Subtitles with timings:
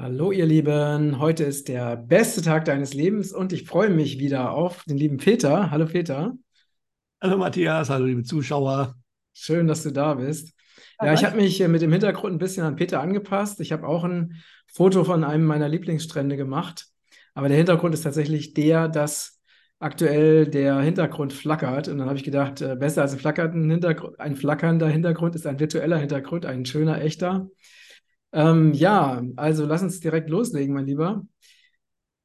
[0.00, 4.52] Hallo ihr Lieben, heute ist der beste Tag deines Lebens und ich freue mich wieder
[4.52, 5.72] auf den lieben Peter.
[5.72, 6.34] Hallo Peter.
[7.20, 8.94] Hallo Matthias, hallo liebe Zuschauer.
[9.32, 10.54] Schön, dass du da bist.
[11.02, 13.58] Ja, ich habe mich mit dem Hintergrund ein bisschen an Peter angepasst.
[13.58, 14.36] Ich habe auch ein
[14.68, 16.86] Foto von einem meiner Lieblingsstrände gemacht,
[17.34, 19.40] aber der Hintergrund ist tatsächlich der, dass
[19.80, 24.20] aktuell der Hintergrund flackert und dann habe ich gedacht, äh, besser als ein, flackernden Hintergrund,
[24.20, 27.48] ein flackernder Hintergrund ist ein virtueller Hintergrund, ein schöner, echter.
[28.32, 31.24] Ähm, ja, also lass uns direkt loslegen, mein Lieber.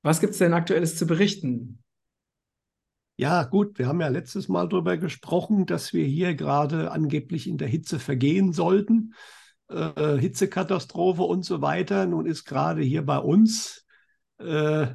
[0.02, 1.84] Was gibt es denn Aktuelles zu berichten?
[3.16, 7.58] Ja, gut, wir haben ja letztes Mal darüber gesprochen, dass wir hier gerade angeblich in
[7.58, 9.14] der Hitze vergehen sollten.
[9.70, 12.06] Äh, Hitzekatastrophe und so weiter.
[12.06, 13.86] Nun ist gerade hier bei uns
[14.40, 14.88] äh,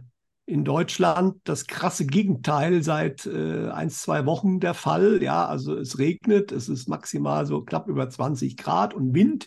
[0.46, 5.22] in Deutschland das krasse Gegenteil seit äh, ein, zwei Wochen der Fall.
[5.22, 9.46] Ja, also es regnet, es ist maximal so knapp über 20 Grad und Wind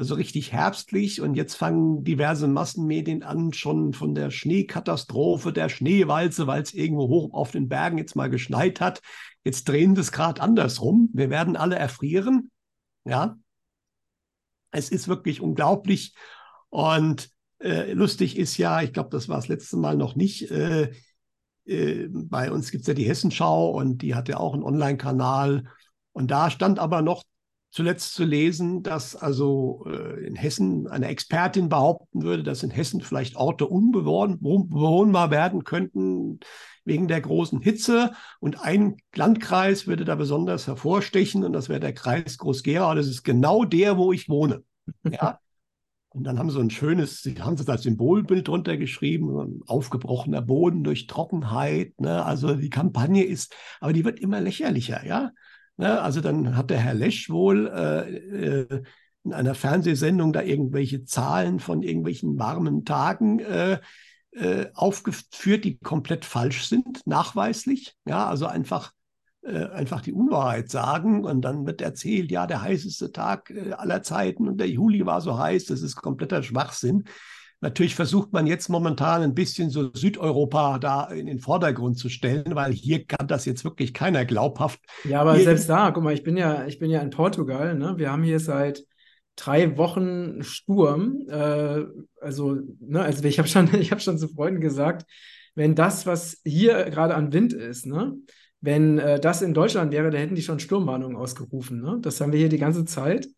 [0.00, 1.20] also richtig herbstlich.
[1.20, 7.08] Und jetzt fangen diverse Massenmedien an, schon von der Schneekatastrophe, der Schneewalze, weil es irgendwo
[7.08, 9.02] hoch auf den Bergen jetzt mal geschneit hat.
[9.44, 11.10] Jetzt drehen das gerade andersrum.
[11.12, 12.50] Wir werden alle erfrieren.
[13.04, 13.36] Ja.
[14.70, 16.14] Es ist wirklich unglaublich.
[16.70, 17.28] Und
[17.58, 20.50] äh, lustig ist ja, ich glaube, das war das letzte Mal noch nicht.
[20.50, 20.92] Äh,
[21.66, 25.64] äh, bei uns gibt es ja die Hessenschau und die hat ja auch einen Online-Kanal.
[26.12, 27.22] Und da stand aber noch
[27.70, 33.00] zuletzt zu lesen, dass also äh, in Hessen eine Expertin behaupten würde, dass in Hessen
[33.00, 36.40] vielleicht Orte unbewohnbar werden könnten
[36.84, 38.12] wegen der großen Hitze.
[38.40, 42.94] Und ein Landkreis würde da besonders hervorstechen und das wäre der Kreis Groß-Gerau.
[42.94, 44.64] Das ist genau der, wo ich wohne.
[45.10, 45.38] Ja.
[46.12, 50.42] Und dann haben sie so ein schönes, sie haben es als Symbolbild drunter geschrieben, aufgebrochener
[50.42, 52.00] Boden durch Trockenheit.
[52.00, 52.24] Ne?
[52.24, 55.30] Also die Kampagne ist, aber die wird immer lächerlicher, ja.
[55.80, 56.00] Ne?
[56.02, 58.82] Also dann hat der Herr Lesch wohl äh, äh,
[59.24, 63.80] in einer Fernsehsendung da irgendwelche Zahlen von irgendwelchen warmen Tagen äh,
[64.32, 67.96] äh, aufgeführt, die komplett falsch sind, nachweislich.
[68.04, 68.92] Ja, also einfach
[69.42, 74.48] äh, einfach die Unwahrheit sagen und dann wird erzählt, ja, der heißeste Tag aller Zeiten
[74.48, 77.04] und der Juli war so heiß, das ist kompletter Schwachsinn.
[77.62, 82.54] Natürlich versucht man jetzt momentan ein bisschen so Südeuropa da in den Vordergrund zu stellen,
[82.54, 84.80] weil hier kann das jetzt wirklich keiner glaubhaft.
[85.04, 87.74] Ja, aber hier selbst da, guck mal, ich bin ja, ich bin ja in Portugal,
[87.74, 87.94] ne?
[87.98, 88.84] Wir haben hier seit
[89.36, 91.26] drei Wochen Sturm.
[91.28, 91.84] Äh,
[92.20, 95.04] also, ne, also ich habe schon, ich habe schon zu Freunden gesagt,
[95.54, 98.16] wenn das, was hier gerade an Wind ist, ne,
[98.60, 101.80] wenn äh, das in Deutschland wäre, da hätten die schon Sturmwarnungen ausgerufen.
[101.80, 101.98] Ne?
[102.00, 103.28] Das haben wir hier die ganze Zeit.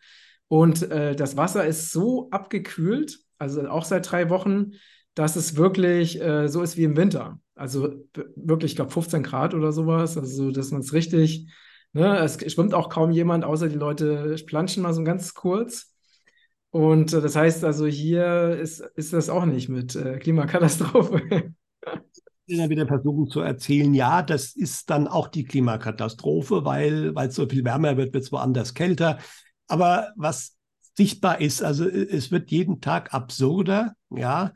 [0.49, 4.73] Und äh, das Wasser ist so abgekühlt, also auch seit drei Wochen,
[5.15, 7.39] dass es wirklich äh, so ist wie im Winter.
[7.55, 7.93] Also
[8.37, 10.17] wirklich, ich glaube, 15 Grad oder sowas.
[10.17, 11.49] Also, dass man es richtig,
[11.93, 15.95] ne, es schwimmt auch kaum jemand, außer die Leute planschen mal so ganz kurz.
[16.71, 21.53] Und äh, das heißt also, hier ist, ist das auch nicht mit äh, Klimakatastrophe.
[22.47, 27.49] Immer wieder versuchen zu erzählen, ja, das ist dann auch die Klimakatastrophe, weil es so
[27.49, 29.19] viel wärmer wird, wird es woanders kälter.
[29.69, 30.57] Aber was
[30.97, 31.63] sichtbar ist.
[31.63, 34.53] Also es wird jeden Tag absurder, ja.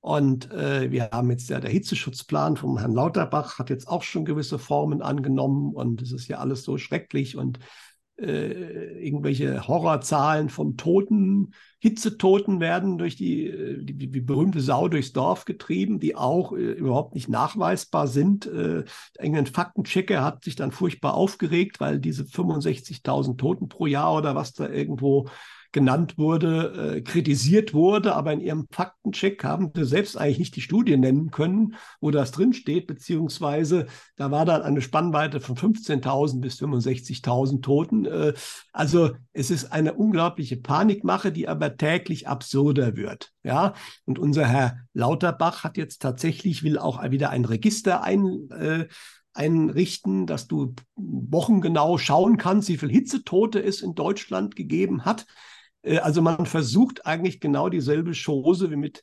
[0.00, 4.26] Und äh, wir haben jetzt ja der Hitzeschutzplan vom Herrn Lauterbach hat jetzt auch schon
[4.26, 7.58] gewisse Formen angenommen und es ist ja alles so schrecklich und
[8.16, 15.12] äh, irgendwelche Horrorzahlen von Toten, Hitzetoten werden durch die, äh, die, die, berühmte Sau durchs
[15.12, 18.46] Dorf getrieben, die auch äh, überhaupt nicht nachweisbar sind.
[18.46, 18.84] Äh,
[19.18, 24.52] irgendein Faktenchecker hat sich dann furchtbar aufgeregt, weil diese 65.000 Toten pro Jahr oder was
[24.52, 25.28] da irgendwo
[25.74, 30.62] genannt wurde, äh, kritisiert wurde, aber in ihrem Faktencheck haben sie selbst eigentlich nicht die
[30.62, 33.86] Studie nennen können, wo das drinsteht, beziehungsweise
[34.16, 38.06] da war dann eine Spannweite von 15.000 bis 65.000 Toten.
[38.06, 38.34] Äh,
[38.72, 43.32] also es ist eine unglaubliche Panikmache, die aber täglich absurder wird.
[43.42, 43.74] Ja,
[44.06, 48.86] und unser Herr Lauterbach hat jetzt tatsächlich, will auch wieder ein Register ein, äh,
[49.34, 55.26] einrichten, dass du wochengenau schauen kannst, wie viel Hitzetote es in Deutschland gegeben hat.
[55.84, 59.02] Äh, also man versucht eigentlich genau dieselbe Chose wie mit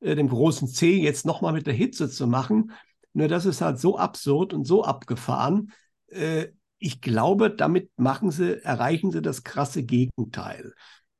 [0.00, 2.72] äh, dem großen C jetzt nochmal mit der Hitze zu machen.
[3.12, 5.72] Nur das ist halt so absurd und so abgefahren.
[6.08, 6.48] Äh,
[6.78, 10.74] ich glaube, damit machen sie, erreichen sie das krasse Gegenteil.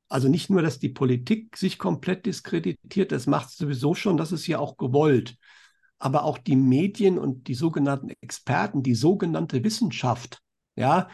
[0.09, 4.31] Also nicht nur, dass die Politik sich komplett diskreditiert, das macht es sowieso schon, das
[4.31, 5.37] ist ja auch gewollt.
[5.99, 10.39] Aber auch die Medien und die sogenannten Experten, die sogenannte Wissenschaft,
[10.75, 11.07] ja,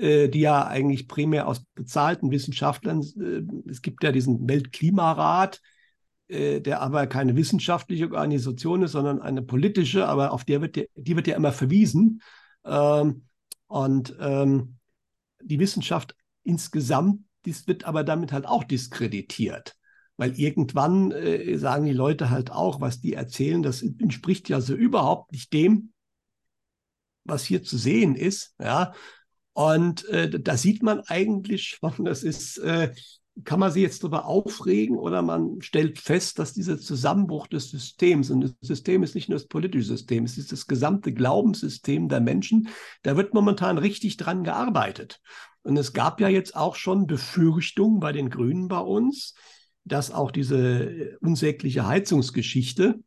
[0.00, 5.60] die ja eigentlich primär aus bezahlten Wissenschaftlern, äh, es gibt ja diesen Weltklimarat,
[6.28, 10.88] äh, der aber keine wissenschaftliche Organisation ist, sondern eine politische, aber auf der wird die,
[10.94, 12.22] die wird ja immer verwiesen.
[12.64, 13.26] Ähm,
[13.66, 14.76] und ähm,
[15.42, 16.14] die Wissenschaft
[16.44, 19.76] insgesamt, dies wird aber damit halt auch diskreditiert.
[20.16, 24.74] Weil irgendwann äh, sagen die Leute halt auch, was die erzählen, das entspricht ja so
[24.74, 25.92] überhaupt nicht dem,
[27.24, 28.54] was hier zu sehen ist.
[28.60, 28.92] Ja.
[29.60, 32.94] Und äh, da sieht man eigentlich schon, das ist, äh,
[33.44, 38.30] kann man sich jetzt darüber aufregen oder man stellt fest, dass dieser Zusammenbruch des Systems,
[38.30, 42.22] und das System ist nicht nur das politische System, es ist das gesamte Glaubenssystem der
[42.22, 42.70] Menschen,
[43.02, 45.20] da wird momentan richtig dran gearbeitet.
[45.62, 49.34] Und es gab ja jetzt auch schon Befürchtungen bei den Grünen bei uns,
[49.84, 53.00] dass auch diese unsägliche Heizungsgeschichte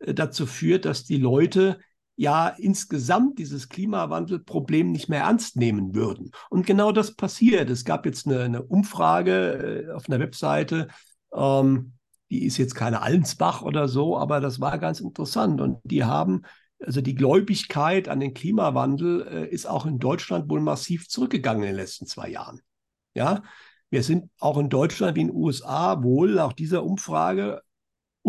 [0.00, 1.78] äh, dazu führt, dass die Leute
[2.20, 6.32] ja insgesamt dieses Klimawandelproblem nicht mehr ernst nehmen würden.
[6.50, 7.70] Und genau das passiert.
[7.70, 10.88] Es gab jetzt eine, eine Umfrage äh, auf einer Webseite,
[11.32, 11.94] ähm,
[12.30, 15.62] die ist jetzt keine Allensbach oder so, aber das war ganz interessant.
[15.62, 16.42] Und die haben,
[16.78, 21.68] also die Gläubigkeit an den Klimawandel äh, ist auch in Deutschland wohl massiv zurückgegangen in
[21.70, 22.60] den letzten zwei Jahren.
[23.14, 23.42] Ja,
[23.88, 27.62] wir sind auch in Deutschland wie in den USA wohl nach dieser Umfrage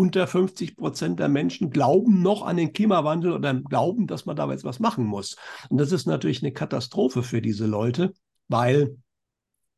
[0.02, 4.50] unter 50 Prozent der Menschen glauben noch an den Klimawandel oder glauben, dass man da
[4.50, 5.36] jetzt was machen muss.
[5.68, 8.12] Und das ist natürlich eine Katastrophe für diese Leute,
[8.48, 8.96] weil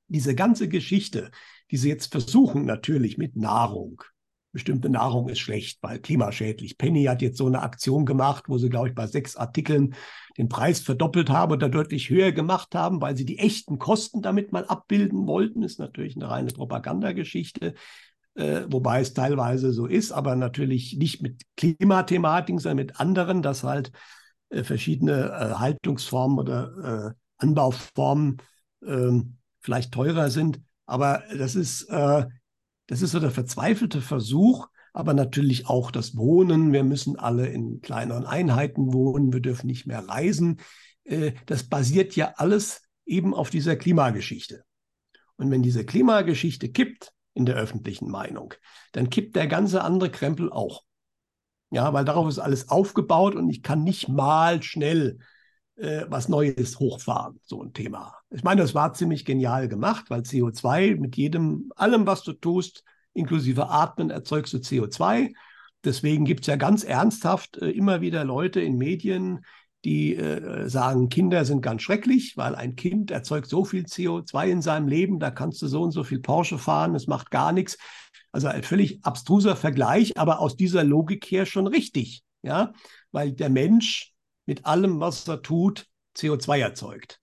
[0.08, 1.30] diese ganze Geschichte,
[1.70, 4.02] die sie jetzt versuchen, natürlich mit Nahrung,
[4.50, 6.78] bestimmte Nahrung ist schlecht, weil klimaschädlich.
[6.78, 9.94] Penny hat jetzt so eine Aktion gemacht, wo sie, glaube ich, bei sechs Artikeln
[10.38, 14.52] den Preis verdoppelt haben oder deutlich höher gemacht haben, weil sie die echten Kosten damit
[14.52, 15.62] mal abbilden wollten.
[15.62, 17.74] Ist natürlich eine reine Propagandageschichte
[18.34, 23.62] äh, wobei es teilweise so ist, aber natürlich nicht mit Klimathematiken, sondern mit anderen, dass
[23.62, 23.92] halt
[24.48, 28.38] äh, verschiedene äh, Haltungsformen oder äh, Anbauformen
[28.84, 30.60] ähm, vielleicht teurer sind.
[30.86, 32.26] Aber das ist, äh,
[32.86, 36.72] das ist so der verzweifelte Versuch, aber natürlich auch das Wohnen.
[36.72, 40.60] Wir müssen alle in kleineren Einheiten wohnen, wir dürfen nicht mehr reisen.
[41.04, 44.64] Äh, das basiert ja alles eben auf dieser Klimageschichte.
[45.36, 48.54] Und wenn diese Klimageschichte kippt, in der öffentlichen Meinung,
[48.92, 50.84] dann kippt der ganze andere Krempel auch.
[51.70, 55.18] Ja, weil darauf ist alles aufgebaut und ich kann nicht mal schnell
[55.76, 58.14] äh, was Neues hochfahren, so ein Thema.
[58.30, 62.84] Ich meine, das war ziemlich genial gemacht, weil CO2 mit jedem, allem, was du tust,
[63.12, 65.32] inklusive Atmen, erzeugst du CO2.
[65.82, 69.44] Deswegen gibt es ja ganz ernsthaft äh, immer wieder Leute in Medien,
[69.84, 74.62] die äh, sagen, Kinder sind ganz schrecklich, weil ein Kind erzeugt so viel CO2 in
[74.62, 77.78] seinem Leben, da kannst du so und so viel Porsche fahren, es macht gar nichts.
[78.32, 82.72] Also ein völlig abstruser Vergleich, aber aus dieser Logik her schon richtig, ja,
[83.12, 84.12] weil der Mensch
[84.46, 87.20] mit allem, was er tut, CO2 erzeugt.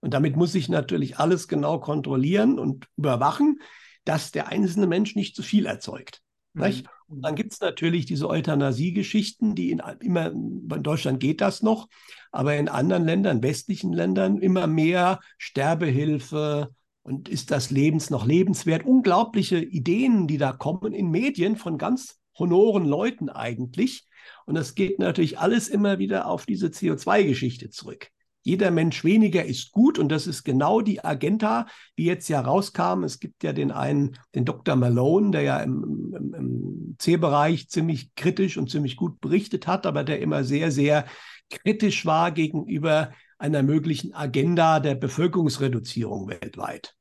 [0.00, 3.60] Und damit muss ich natürlich alles genau kontrollieren und überwachen,
[4.04, 6.22] dass der einzelne Mensch nicht zu viel erzeugt.
[6.54, 6.62] Mhm.
[7.08, 11.88] Und dann gibt es natürlich diese Euthanasie-Geschichten, die in, immer, in Deutschland geht das noch,
[12.30, 16.70] aber in anderen Ländern, westlichen Ländern, immer mehr Sterbehilfe
[17.02, 18.84] und ist das Lebens noch lebenswert?
[18.84, 24.06] Unglaubliche Ideen, die da kommen in Medien von ganz honoren Leuten eigentlich.
[24.44, 28.10] Und das geht natürlich alles immer wieder auf diese CO2-Geschichte zurück
[28.48, 31.66] jeder Mensch weniger ist gut und das ist genau die Agenda,
[31.96, 33.04] wie jetzt ja rauskam.
[33.04, 34.74] Es gibt ja den einen, den Dr.
[34.74, 40.02] Malone, der ja im, im, im C-Bereich ziemlich kritisch und ziemlich gut berichtet hat, aber
[40.02, 41.04] der immer sehr, sehr
[41.50, 46.94] kritisch war gegenüber einer möglichen Agenda der Bevölkerungsreduzierung weltweit.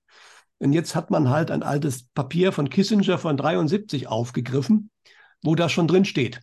[0.60, 4.92] Und jetzt hat man halt ein altes Papier von Kissinger von 73 aufgegriffen,
[5.42, 6.42] wo das schon drin steht,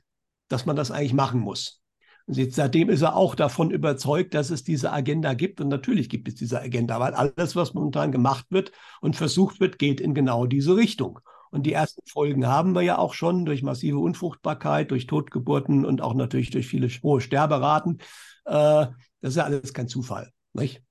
[0.49, 1.84] dass man das eigentlich machen muss.
[2.27, 5.61] Seitdem ist er auch davon überzeugt, dass es diese Agenda gibt.
[5.61, 9.79] Und natürlich gibt es diese Agenda, weil alles, was momentan gemacht wird und versucht wird,
[9.79, 11.21] geht in genau diese Richtung.
[11.51, 16.01] Und die ersten Folgen haben wir ja auch schon durch massive Unfruchtbarkeit, durch Totgeburten und
[16.01, 17.99] auch natürlich durch viele hohe Sterberaten.
[18.47, 18.87] Äh,
[19.21, 20.31] das ist ja alles kein Zufall.
[20.55, 20.83] Nicht?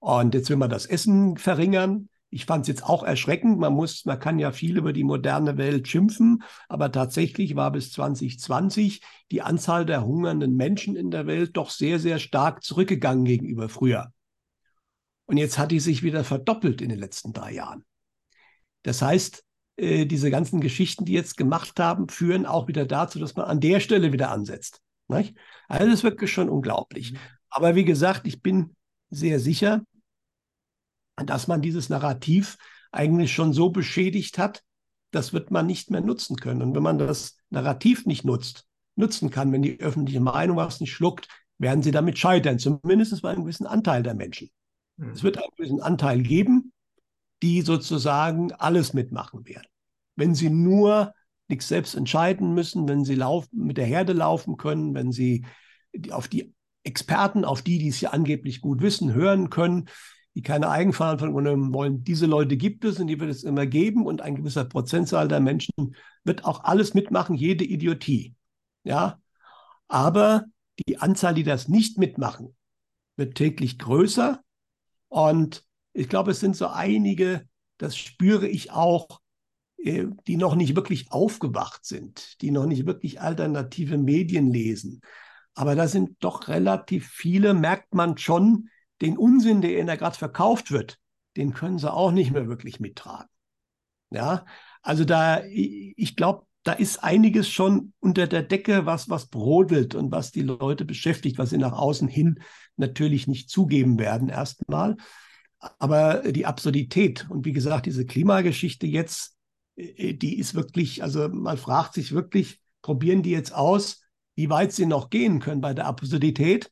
[0.00, 2.08] Und jetzt will man das Essen verringern.
[2.32, 3.58] Ich fand es jetzt auch erschreckend.
[3.58, 7.92] Man muss, man kann ja viel über die moderne Welt schimpfen, aber tatsächlich war bis
[7.92, 13.68] 2020 die Anzahl der hungernden Menschen in der Welt doch sehr, sehr stark zurückgegangen gegenüber
[13.68, 14.12] früher.
[15.26, 17.84] Und jetzt hat die sich wieder verdoppelt in den letzten drei Jahren.
[18.82, 19.44] Das heißt,
[19.76, 23.60] äh, diese ganzen Geschichten, die jetzt gemacht haben, führen auch wieder dazu, dass man an
[23.60, 24.80] der Stelle wieder ansetzt.
[25.68, 27.12] Also das ist wirklich schon unglaublich.
[27.12, 27.18] Mhm.
[27.50, 28.74] Aber wie gesagt, ich bin
[29.10, 29.82] sehr sicher,
[31.26, 32.58] dass man dieses Narrativ
[32.90, 34.62] eigentlich schon so beschädigt hat,
[35.10, 36.62] das wird man nicht mehr nutzen können.
[36.62, 40.92] Und wenn man das Narrativ nicht nutzt, nutzen kann, wenn die öffentliche Meinung was nicht
[40.92, 44.50] schluckt, werden sie damit scheitern, zumindest bei einem gewissen Anteil der Menschen.
[44.96, 45.10] Mhm.
[45.10, 46.72] Es wird einen gewissen Anteil geben,
[47.42, 49.68] die sozusagen alles mitmachen werden.
[50.16, 51.14] Wenn sie nur
[51.48, 55.44] nichts selbst entscheiden müssen, wenn sie laufen, mit der Herde laufen können, wenn sie
[56.10, 59.88] auf die Experten, auf die, die es ja angeblich gut wissen, hören können,
[60.34, 62.04] die keine Eigenverantwortung wollen.
[62.04, 65.40] Diese Leute gibt es und die wird es immer geben und ein gewisser Prozentzahl der
[65.40, 68.34] Menschen wird auch alles mitmachen, jede Idiotie.
[68.84, 69.20] Ja,
[69.88, 70.44] aber
[70.86, 72.56] die Anzahl, die das nicht mitmachen,
[73.16, 74.42] wird täglich größer
[75.08, 77.46] und ich glaube, es sind so einige,
[77.76, 79.20] das spüre ich auch,
[79.76, 85.02] äh, die noch nicht wirklich aufgewacht sind, die noch nicht wirklich alternative Medien lesen.
[85.54, 88.70] Aber da sind doch relativ viele, merkt man schon,
[89.02, 90.98] den Unsinn, der ihnen da gerade verkauft wird,
[91.36, 93.28] den können sie auch nicht mehr wirklich mittragen.
[94.10, 94.46] Ja,
[94.80, 100.12] also da, ich glaube, da ist einiges schon unter der Decke, was, was brodelt und
[100.12, 102.40] was die Leute beschäftigt, was sie nach außen hin
[102.76, 104.96] natürlich nicht zugeben werden, erstmal.
[105.78, 109.36] Aber die Absurdität und wie gesagt, diese Klimageschichte jetzt,
[109.76, 114.02] die ist wirklich, also man fragt sich wirklich, probieren die jetzt aus,
[114.34, 116.70] wie weit sie noch gehen können bei der Absurdität,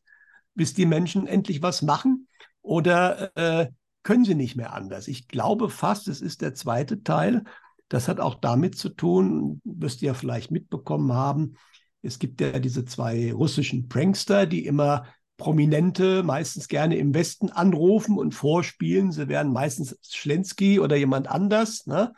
[0.54, 2.28] bis die Menschen endlich was machen
[2.62, 3.70] oder äh,
[4.02, 5.08] können sie nicht mehr anders?
[5.08, 7.44] Ich glaube fast, es ist der zweite Teil.
[7.88, 11.56] Das hat auch damit zu tun, wirst du ja vielleicht mitbekommen haben,
[12.02, 15.04] es gibt ja diese zwei russischen Prankster, die immer
[15.36, 19.10] Prominente, meistens gerne im Westen, anrufen und vorspielen.
[19.10, 21.86] Sie wären meistens Schlensky oder jemand anders.
[21.86, 22.12] Ne?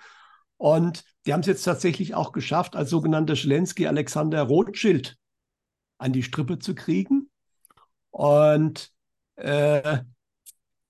[0.56, 5.16] Und die haben es jetzt tatsächlich auch geschafft, als sogenannter Schlensky Alexander Rothschild
[5.98, 7.30] an die Strippe zu kriegen.
[8.12, 8.90] Und
[9.37, 9.99] äh,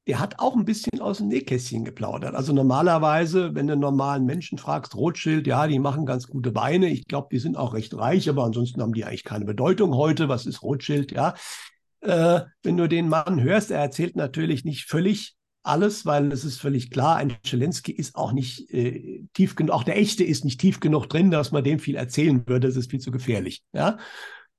[0.06, 2.34] der hat auch ein bisschen aus dem Nähkästchen geplaudert.
[2.34, 6.88] Also normalerweise, wenn du normalen Menschen fragst, Rothschild, ja, die machen ganz gute Weine.
[6.88, 10.28] Ich glaube, die sind auch recht reich, aber ansonsten haben die eigentlich keine Bedeutung heute.
[10.28, 11.12] Was ist Rothschild?
[11.12, 11.34] Ja,
[12.00, 16.60] äh, wenn du den Mann hörst, er erzählt natürlich nicht völlig alles, weil es ist
[16.60, 20.60] völlig klar, ein Zelensky ist auch nicht äh, tief genug, auch der echte ist nicht
[20.60, 22.66] tief genug drin, dass man dem viel erzählen würde.
[22.66, 23.62] Das ist viel zu gefährlich.
[23.72, 23.98] Ja.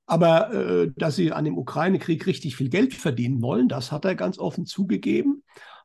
[0.06, 4.14] Aber äh, dass sie an dem Ukraine-Krieg richtig viel Geld verdienen wollen, das hat er
[4.14, 5.42] ganz offen zugegeben.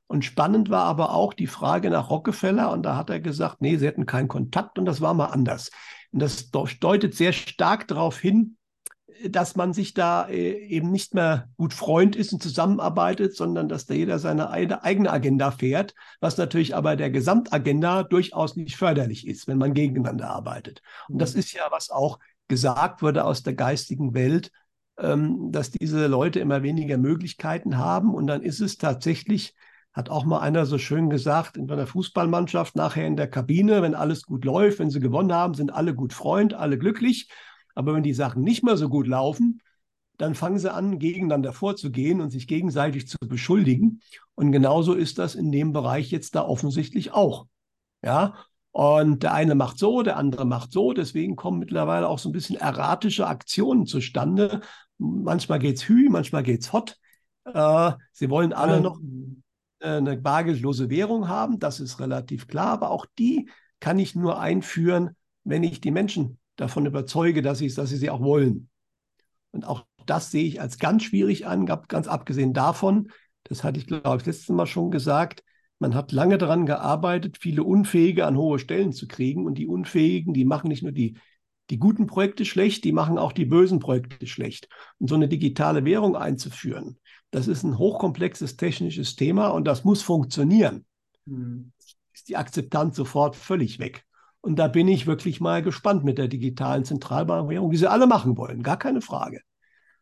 [0.08, 2.72] Und spannend war aber auch die Frage nach Rockefeller.
[2.72, 5.70] Und da hat er gesagt, nee, sie hätten keinen Kontakt und das war mal anders.
[6.12, 8.58] Und das deutet sehr stark darauf hin,
[9.28, 13.86] dass man sich da äh, eben nicht mehr gut Freund ist und zusammenarbeitet, sondern dass
[13.86, 19.48] da jeder seine eigene Agenda fährt, was natürlich aber der Gesamtagenda durchaus nicht förderlich ist,
[19.48, 20.82] wenn man gegeneinander arbeitet.
[21.10, 21.40] Und das mhm.
[21.40, 24.52] ist ja, was auch gesagt wurde aus der geistigen Welt,
[24.98, 28.14] ähm, dass diese Leute immer weniger Möglichkeiten haben.
[28.14, 29.56] Und dann ist es tatsächlich,
[29.94, 33.96] hat auch mal einer so schön gesagt, in einer Fußballmannschaft nachher in der Kabine, wenn
[33.96, 37.30] alles gut läuft, wenn sie gewonnen haben, sind alle gut Freund, alle glücklich.
[37.76, 39.62] Aber wenn die Sachen nicht mehr so gut laufen,
[40.18, 44.02] dann fangen sie an, gegeneinander vorzugehen und sich gegenseitig zu beschuldigen.
[44.36, 47.48] Und genauso ist das in dem Bereich jetzt da offensichtlich auch.
[48.04, 48.36] Ja,
[48.72, 50.94] und der eine macht so, der andere macht so.
[50.94, 54.62] Deswegen kommen mittlerweile auch so ein bisschen erratische Aktionen zustande.
[54.98, 56.98] Manchmal geht es hü, manchmal geht es hot.
[57.46, 58.80] Äh, sie wollen alle ja.
[58.80, 59.00] noch
[59.80, 61.60] äh, eine bargeldlose Währung haben.
[61.60, 62.68] Das ist relativ klar.
[62.68, 63.50] Aber auch die
[63.80, 68.10] kann ich nur einführen, wenn ich die Menschen davon überzeuge, dass, ich, dass sie sie
[68.10, 68.70] auch wollen.
[69.52, 73.12] Und auch das sehe ich als ganz schwierig an, ganz abgesehen davon,
[73.44, 75.44] das hatte ich, glaube ich, letztes Mal schon gesagt,
[75.80, 79.46] man hat lange daran gearbeitet, viele Unfähige an hohe Stellen zu kriegen.
[79.46, 81.18] Und die Unfähigen, die machen nicht nur die,
[81.70, 84.68] die guten Projekte schlecht, die machen auch die bösen Projekte schlecht.
[85.00, 87.00] Und so eine digitale Währung einzuführen,
[87.32, 90.86] das ist ein hochkomplexes technisches Thema und das muss funktionieren.
[91.26, 91.72] Mhm.
[92.14, 94.04] Ist die Akzeptanz sofort völlig weg.
[94.42, 98.38] Und da bin ich wirklich mal gespannt mit der digitalen Zentralbankwährung, die sie alle machen
[98.38, 99.42] wollen, gar keine Frage.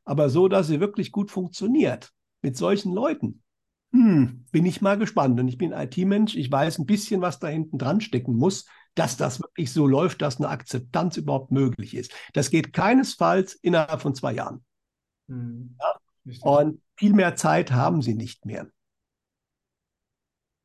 [0.05, 3.43] Aber so, dass sie wirklich gut funktioniert mit solchen Leuten.
[3.97, 5.39] Hm, bin ich mal gespannt.
[5.39, 9.17] Und ich bin IT-Mensch, ich weiß ein bisschen, was da hinten dran stecken muss, dass
[9.17, 12.13] das wirklich so läuft, dass eine Akzeptanz überhaupt möglich ist.
[12.33, 14.63] Das geht keinesfalls innerhalb von zwei Jahren.
[15.29, 15.75] Hm,
[16.25, 16.41] ja?
[16.41, 18.67] Und viel mehr Zeit haben sie nicht mehr.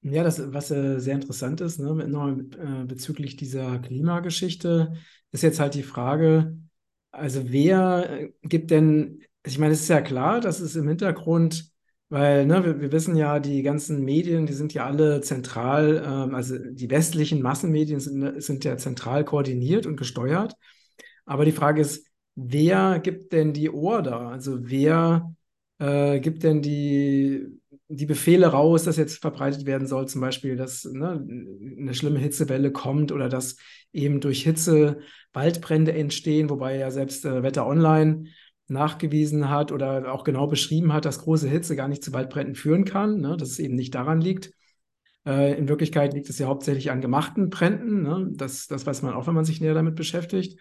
[0.03, 4.95] Ja, das, was äh, sehr interessant ist, ne, äh, bezüglich dieser Klimageschichte,
[5.31, 6.59] ist jetzt halt die Frage,
[7.13, 11.72] also wer äh, gibt denn, ich meine, es ist ja klar, dass es im Hintergrund
[12.13, 16.35] weil ne, wir, wir, wissen ja, die ganzen Medien, die sind ja alle zentral, ähm,
[16.35, 20.55] also die westlichen Massenmedien sind, sind ja zentral koordiniert und gesteuert.
[21.25, 24.29] Aber die Frage ist, wer gibt denn die Order?
[24.29, 25.35] Also wer
[25.79, 27.47] äh, gibt denn die,
[27.89, 31.27] die Befehle raus, dass jetzt verbreitet werden soll, zum Beispiel, dass ne,
[31.79, 33.57] eine schlimme Hitzewelle kommt oder dass
[33.91, 34.99] eben durch Hitze
[35.33, 38.25] Waldbrände entstehen, wobei ja selbst äh, Wetter Online
[38.69, 42.85] nachgewiesen hat oder auch genau beschrieben hat, dass große Hitze gar nicht zu Waldbränden führen
[42.85, 43.37] kann, ne?
[43.37, 44.53] dass es eben nicht daran liegt.
[45.27, 48.03] Äh, in Wirklichkeit liegt es ja hauptsächlich an gemachten Bränden.
[48.03, 48.29] Ne?
[48.33, 50.59] Das, das weiß man auch, wenn man sich näher damit beschäftigt.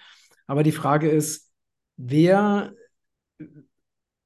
[0.48, 1.51] Aber die Frage ist,
[1.98, 2.74] wer,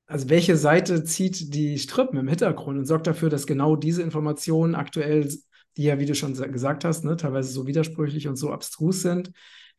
[0.07, 4.75] also welche Seite zieht die Strippen im Hintergrund und sorgt dafür, dass genau diese Informationen
[4.75, 5.29] aktuell,
[5.77, 9.31] die ja, wie du schon gesagt hast, ne, teilweise so widersprüchlich und so abstrus sind,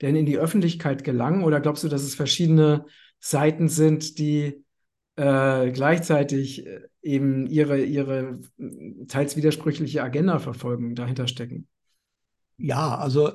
[0.02, 1.42] denn in die Öffentlichkeit gelangen?
[1.42, 2.84] Oder glaubst du, dass es verschiedene
[3.28, 4.64] Seiten sind, die
[5.16, 8.40] äh, gleichzeitig äh, eben ihre, ihre
[9.08, 11.66] teils widersprüchliche Agenda verfolgen, dahinter stecken?
[12.56, 13.32] Ja, also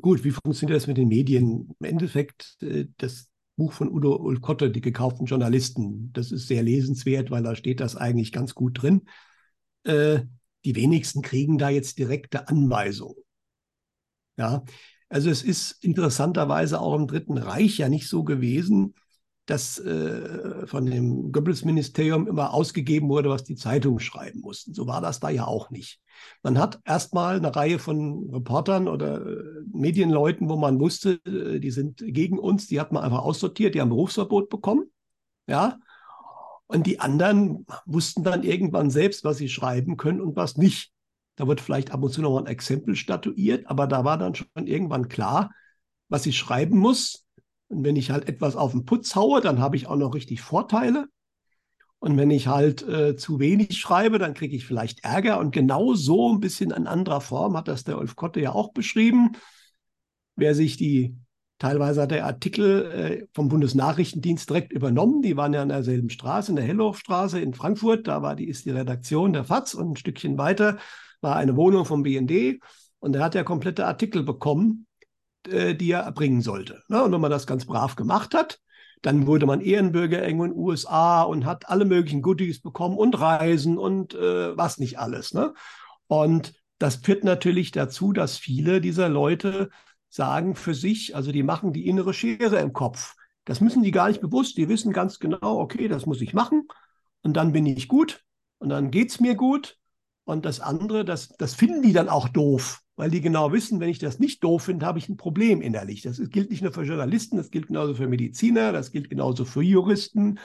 [0.00, 1.74] gut, wie funktioniert das mit den Medien?
[1.78, 7.30] Im Endeffekt, äh, das Buch von Udo Ulkotte, Die gekauften Journalisten, das ist sehr lesenswert,
[7.30, 9.02] weil da steht das eigentlich ganz gut drin.
[9.84, 10.22] Äh,
[10.64, 13.22] die wenigsten kriegen da jetzt direkte Anweisungen.
[14.36, 14.64] Ja,
[15.08, 18.94] also es ist interessanterweise auch im Dritten Reich ja nicht so gewesen,
[19.46, 24.72] dass äh, von dem Goebbels-Ministerium immer ausgegeben wurde, was die Zeitungen schreiben mussten.
[24.72, 26.00] So war das da ja auch nicht.
[26.42, 31.70] Man hat erstmal eine Reihe von Reportern oder äh, Medienleuten, wo man wusste, äh, die
[31.70, 34.90] sind gegen uns, die hat man einfach aussortiert, die haben Berufsverbot bekommen.
[35.46, 35.78] Ja.
[36.66, 40.92] Und die anderen wussten dann irgendwann selbst, was sie schreiben können und was nicht.
[41.36, 44.48] Da wird vielleicht ab und zu noch ein Exempel statuiert, aber da war dann schon
[44.66, 45.50] irgendwann klar,
[46.08, 47.23] was ich schreiben muss.
[47.68, 50.40] Und wenn ich halt etwas auf den Putz haue, dann habe ich auch noch richtig
[50.40, 51.06] Vorteile.
[51.98, 55.38] Und wenn ich halt äh, zu wenig schreibe, dann kriege ich vielleicht Ärger.
[55.38, 58.72] Und genau so ein bisschen in anderer Form hat das der Ulf Kotte ja auch
[58.72, 59.32] beschrieben.
[60.36, 61.16] Wer sich die,
[61.58, 65.22] teilweise hat der Artikel äh, vom Bundesnachrichtendienst direkt übernommen.
[65.22, 68.06] Die waren ja an derselben Straße, in der Hellhofstraße in Frankfurt.
[68.06, 70.78] Da war die, ist die Redaktion der FAZ und ein Stückchen weiter
[71.24, 72.60] war eine Wohnung vom BND
[73.00, 74.86] und er hat ja komplette Artikel bekommen,
[75.48, 76.82] äh, die er erbringen sollte.
[76.88, 77.02] Ne?
[77.02, 78.60] Und wenn man das ganz brav gemacht hat,
[79.02, 83.20] dann wurde man Ehrenbürger irgendwo in den USA und hat alle möglichen Goodies bekommen und
[83.20, 85.34] Reisen und äh, was nicht alles.
[85.34, 85.52] Ne?
[86.06, 89.70] Und das führt natürlich dazu, dass viele dieser Leute
[90.08, 93.14] sagen für sich, also die machen die innere Schere im Kopf.
[93.44, 94.56] Das müssen die gar nicht bewusst.
[94.56, 96.66] Die wissen ganz genau, okay, das muss ich machen
[97.22, 98.22] und dann bin ich gut
[98.58, 99.76] und dann geht es mir gut
[100.24, 103.88] und das andere, das, das finden die dann auch doof, weil die genau wissen, wenn
[103.88, 106.02] ich das nicht doof finde, habe ich ein Problem innerlich.
[106.02, 109.62] Das gilt nicht nur für Journalisten, das gilt genauso für Mediziner, das gilt genauso für
[109.62, 110.38] Juristen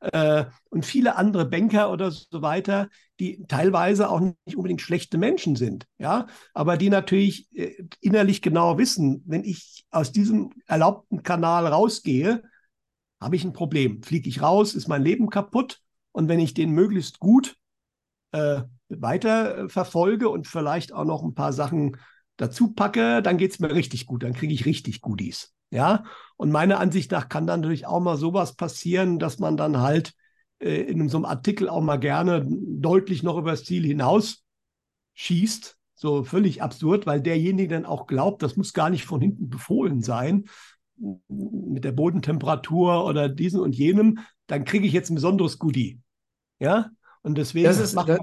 [0.00, 2.88] äh, und viele andere Banker oder so weiter,
[3.20, 8.78] die teilweise auch nicht unbedingt schlechte Menschen sind, ja, aber die natürlich äh, innerlich genau
[8.78, 12.42] wissen, wenn ich aus diesem erlaubten Kanal rausgehe,
[13.20, 14.02] habe ich ein Problem.
[14.02, 15.80] Fliege ich raus, ist mein Leben kaputt.
[16.12, 17.56] Und wenn ich den möglichst gut
[18.32, 21.96] äh, weiter äh, verfolge und vielleicht auch noch ein paar Sachen
[22.36, 25.52] dazu packe, dann geht es mir richtig gut, dann kriege ich richtig Goodies.
[25.70, 26.04] Ja,
[26.36, 30.14] und meiner Ansicht nach kann dann natürlich auch mal sowas passieren, dass man dann halt
[30.60, 34.44] äh, in so einem Artikel auch mal gerne deutlich noch über das Ziel hinaus
[35.14, 35.76] schießt.
[35.94, 40.02] So völlig absurd, weil derjenige dann auch glaubt, das muss gar nicht von hinten befohlen
[40.02, 40.44] sein,
[41.28, 46.00] mit der Bodentemperatur oder diesem und jenem, dann kriege ich jetzt ein besonderes Goodie.
[46.58, 46.90] Ja,
[47.22, 48.18] und deswegen das ist, macht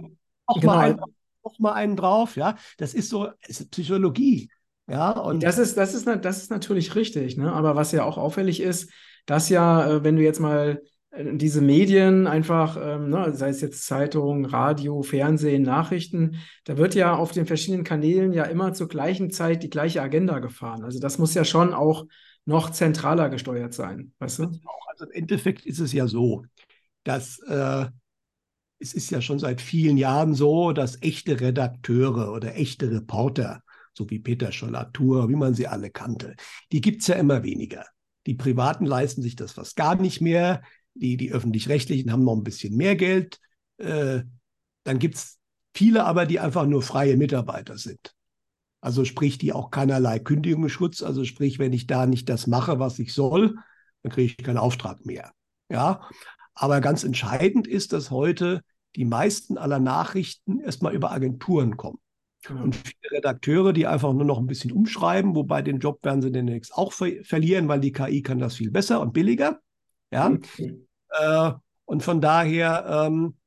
[0.53, 0.73] auch, genau.
[0.73, 0.99] mal einen,
[1.43, 2.35] auch mal einen drauf.
[2.35, 4.49] Ja, das ist so ist Psychologie.
[4.87, 7.37] Ja, und das ist, das ist, das ist natürlich richtig.
[7.37, 7.51] Ne?
[7.51, 8.91] Aber was ja auch auffällig ist,
[9.25, 13.61] dass ja, äh, wenn du jetzt mal äh, diese Medien einfach, ähm, ne, sei es
[13.61, 18.89] jetzt Zeitung, Radio, Fernsehen, Nachrichten, da wird ja auf den verschiedenen Kanälen ja immer zur
[18.89, 20.83] gleichen Zeit die gleiche Agenda gefahren.
[20.83, 22.05] Also das muss ja schon auch
[22.45, 24.43] noch zentraler gesteuert sein, weißt du?
[24.87, 26.43] Also im Endeffekt ist es ja so,
[27.05, 27.85] dass äh,
[28.83, 34.09] es ist ja schon seit vielen Jahren so, dass echte Redakteure oder echte Reporter, so
[34.09, 36.35] wie Peter Schollatur, wie man sie alle kannte,
[36.71, 37.85] die gibt es ja immer weniger.
[38.25, 40.61] Die Privaten leisten sich das fast gar nicht mehr.
[40.95, 43.39] Die, die öffentlich-rechtlichen haben noch ein bisschen mehr Geld.
[43.77, 44.23] Äh,
[44.83, 45.39] dann gibt es
[45.73, 48.13] viele aber, die einfach nur freie Mitarbeiter sind.
[48.81, 52.99] Also sprich, die auch keinerlei Kündigungsschutz, also sprich, wenn ich da nicht das mache, was
[52.99, 53.55] ich soll,
[54.03, 55.31] dann kriege ich keinen Auftrag mehr.
[55.69, 56.07] Ja,
[56.53, 58.61] aber ganz entscheidend ist, dass heute
[58.95, 61.99] die meisten aller Nachrichten erstmal über Agenturen kommen.
[62.43, 62.63] Genau.
[62.63, 66.31] Und viele Redakteure, die einfach nur noch ein bisschen umschreiben, wobei den Job werden sie
[66.31, 69.59] demnächst auch ver verlieren, weil die KI kann das viel besser und billiger.
[70.11, 70.29] Ja.
[70.29, 70.87] Mhm.
[71.09, 71.51] Äh,
[71.85, 73.37] und von daher, ähm,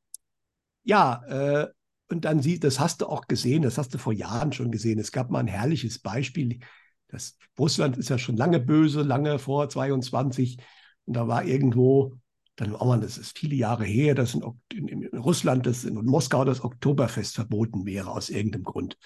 [0.85, 1.69] ja, äh,
[2.09, 4.99] und dann sieht, das hast du auch gesehen, das hast du vor Jahren schon gesehen.
[4.99, 6.61] Es gab mal ein herrliches Beispiel.
[7.09, 10.59] Das Russland ist ja schon lange böse, lange vor 22.
[11.05, 12.17] Und da war irgendwo
[12.57, 14.43] dann, oh man, das ist viele Jahre her, dass in,
[14.73, 18.97] in, in Russland, das in Moskau das Oktoberfest verboten wäre aus irgendeinem Grund.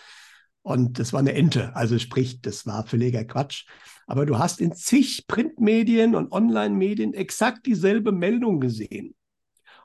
[0.62, 3.66] Und das war eine Ente, also sprich, das war völliger Quatsch.
[4.06, 9.14] Aber du hast in zig Printmedien und Online-Medien exakt dieselbe Meldung gesehen.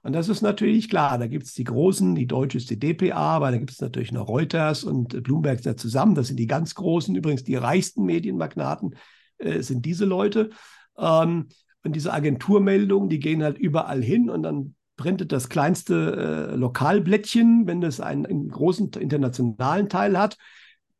[0.03, 3.37] Und das ist natürlich klar, da gibt es die großen, die deutsche ist die DPA,
[3.37, 6.13] aber da gibt es natürlich noch Reuters und Bloomberg da zusammen.
[6.13, 8.95] Das sind die ganz großen, übrigens die reichsten Medienmagnaten
[9.39, 10.51] äh, sind diese Leute.
[10.97, 11.47] Ähm,
[11.85, 17.67] Und diese Agenturmeldungen, die gehen halt überall hin und dann printet das kleinste äh, Lokalblättchen,
[17.67, 20.37] wenn es einen, einen, großen internationalen Teil hat,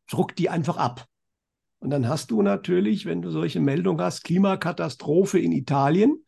[0.08, 1.08] druckt die einfach ab.
[1.80, 6.24] Und dann hast du natürlich, wenn du solche Meldungen hast, Klimakatastrophe in Italien,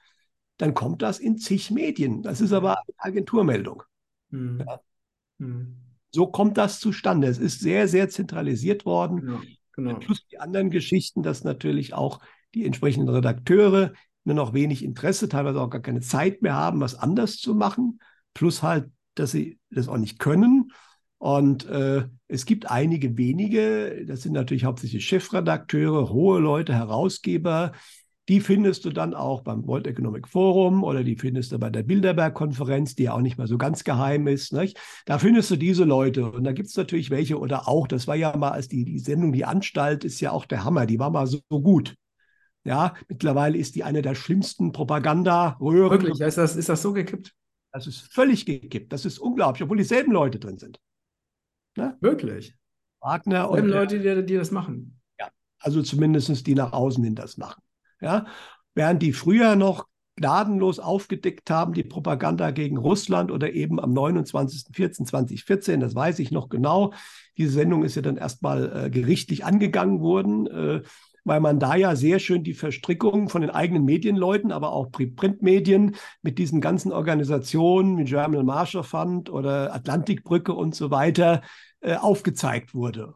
[0.57, 2.23] dann kommt das in zig Medien.
[2.23, 3.83] Das ist aber eine Agenturmeldung.
[4.31, 4.63] Mhm.
[4.65, 4.79] Ja.
[5.37, 5.77] Mhm.
[6.11, 7.27] So kommt das zustande.
[7.27, 9.27] Es ist sehr, sehr zentralisiert worden.
[9.27, 9.41] Ja,
[9.73, 9.99] genau.
[9.99, 12.21] Plus die anderen Geschichten, dass natürlich auch
[12.55, 13.93] die entsprechenden Redakteure
[14.27, 17.99] nur noch wenig Interesse, teilweise auch gar keine Zeit mehr haben, was anders zu machen.
[18.33, 20.71] Plus halt, dass sie das auch nicht können.
[21.17, 27.71] Und äh, es gibt einige wenige, das sind natürlich hauptsächlich Chefredakteure, hohe Leute, Herausgeber,
[28.29, 31.83] die findest du dann auch beim World Economic Forum oder die findest du bei der
[31.83, 34.51] Bilderberg-Konferenz, die ja auch nicht mal so ganz geheim ist.
[34.51, 34.77] Nicht?
[35.05, 36.29] Da findest du diese Leute.
[36.29, 38.99] Und da gibt es natürlich welche oder auch, das war ja mal als die, die
[38.99, 41.95] Sendung Die Anstalt ist ja auch der Hammer, die war mal so, so gut.
[42.67, 46.01] Ja, mittlerweile ist die eine der schlimmsten Propaganda-Röhren.
[46.01, 47.33] Wirklich, ist das, ist das so gekippt?
[47.71, 48.91] Das ist völlig gekippt.
[48.91, 50.77] Das ist unglaublich, obwohl dieselben Leute drin sind.
[51.77, 51.95] Ne?
[52.01, 52.55] Wirklich?
[52.99, 53.65] Wagner und.
[53.67, 54.99] Leute, die, die das machen.
[55.17, 57.63] Ja, also zumindest die nach außen hin das machen.
[58.01, 58.25] Ja?
[58.75, 65.77] Während die früher noch gnadenlos aufgedeckt haben, die Propaganda gegen Russland oder eben am 29.04.2014,
[65.77, 66.91] das weiß ich noch genau.
[67.37, 70.81] Diese Sendung ist ja dann erstmal äh, gerichtlich angegangen worden, äh,
[71.27, 75.95] weil man da ja sehr schön die Verstrickung von den eigenen Medienleuten, aber auch Printmedien
[76.21, 81.41] mit diesen ganzen Organisationen wie German Marshall Fund oder Atlantikbrücke und so weiter
[81.81, 83.15] äh, aufgezeigt wurde.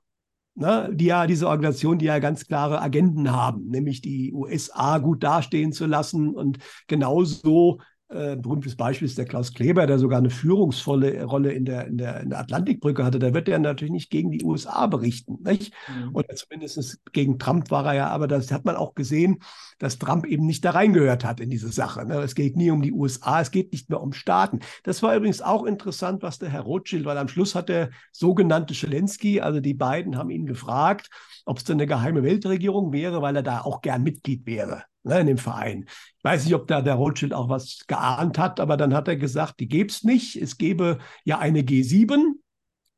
[0.53, 5.23] Ne, die ja diese Organisation, die ja ganz klare Agenden haben, nämlich die USA gut
[5.23, 7.79] dastehen zu lassen und genauso
[8.11, 11.97] äh, berühmtes Beispiel ist der Klaus Kleber, der sogar eine führungsvolle Rolle in der, in
[11.97, 13.19] der, in der Atlantikbrücke hatte.
[13.19, 15.37] Da wird er natürlich nicht gegen die USA berichten.
[15.43, 15.73] Nicht?
[15.87, 16.15] Mhm.
[16.15, 19.39] Oder zumindest gegen Trump war er ja, aber das hat man auch gesehen,
[19.79, 22.05] dass Trump eben nicht da reingehört hat in diese Sache.
[22.05, 22.15] Ne?
[22.19, 24.59] Es geht nie um die USA, es geht nicht mehr um Staaten.
[24.83, 28.73] Das war übrigens auch interessant, was der Herr Rothschild, weil am Schluss hat der sogenannte
[28.73, 31.09] Zelensky, also die beiden haben ihn gefragt,
[31.45, 35.19] ob es denn eine geheime Weltregierung wäre, weil er da auch gern Mitglied wäre ne,
[35.19, 35.85] in dem Verein.
[36.17, 39.15] Ich weiß nicht, ob da der Rothschild auch was geahnt hat, aber dann hat er
[39.15, 40.35] gesagt, die gäbe es nicht.
[40.35, 42.35] Es gäbe ja eine G7,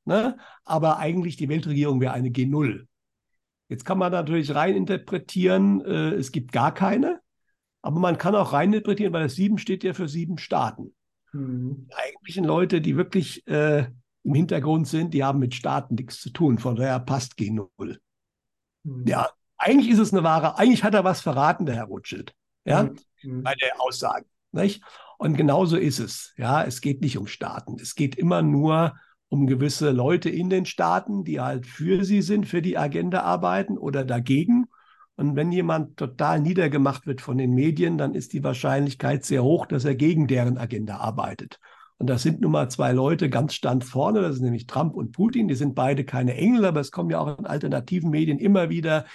[0.06, 2.88] ne, aber eigentlich die Weltregierung wäre eine G0.
[3.70, 7.22] Jetzt kann man natürlich reininterpretieren, äh, es gibt gar keine,
[7.82, 10.94] aber man kann auch reininterpretieren, weil das Sieben steht ja für sieben Staaten.
[11.32, 11.88] Mhm.
[11.90, 13.88] Die eigentlichen Leute, die wirklich äh,
[14.24, 16.58] im Hintergrund sind, die haben mit Staaten nichts zu tun.
[16.58, 17.98] Von daher passt G0.
[18.84, 19.08] Mhm.
[19.08, 19.30] Ja,
[19.64, 22.34] eigentlich ist es eine wahre, eigentlich hat er was verraten, der Herr Rothschild,
[22.66, 22.90] ja,
[23.24, 23.44] mhm.
[23.44, 24.26] bei der Aussage.
[24.52, 24.84] Nicht?
[25.18, 26.34] Und genauso ist es.
[26.38, 27.78] Ja, es geht nicht um Staaten.
[27.82, 28.96] Es geht immer nur
[29.30, 33.78] um gewisse Leute in den Staaten, die halt für sie sind, für die Agenda arbeiten
[33.78, 34.66] oder dagegen.
[35.16, 39.66] Und wenn jemand total niedergemacht wird von den Medien, dann ist die Wahrscheinlichkeit sehr hoch,
[39.66, 41.60] dass er gegen deren Agenda arbeitet.
[41.98, 45.14] Und das sind nun mal zwei Leute ganz stand vorne, das sind nämlich Trump und
[45.14, 45.48] Putin.
[45.48, 49.06] Die sind beide keine Engel, aber es kommen ja auch in alternativen Medien immer wieder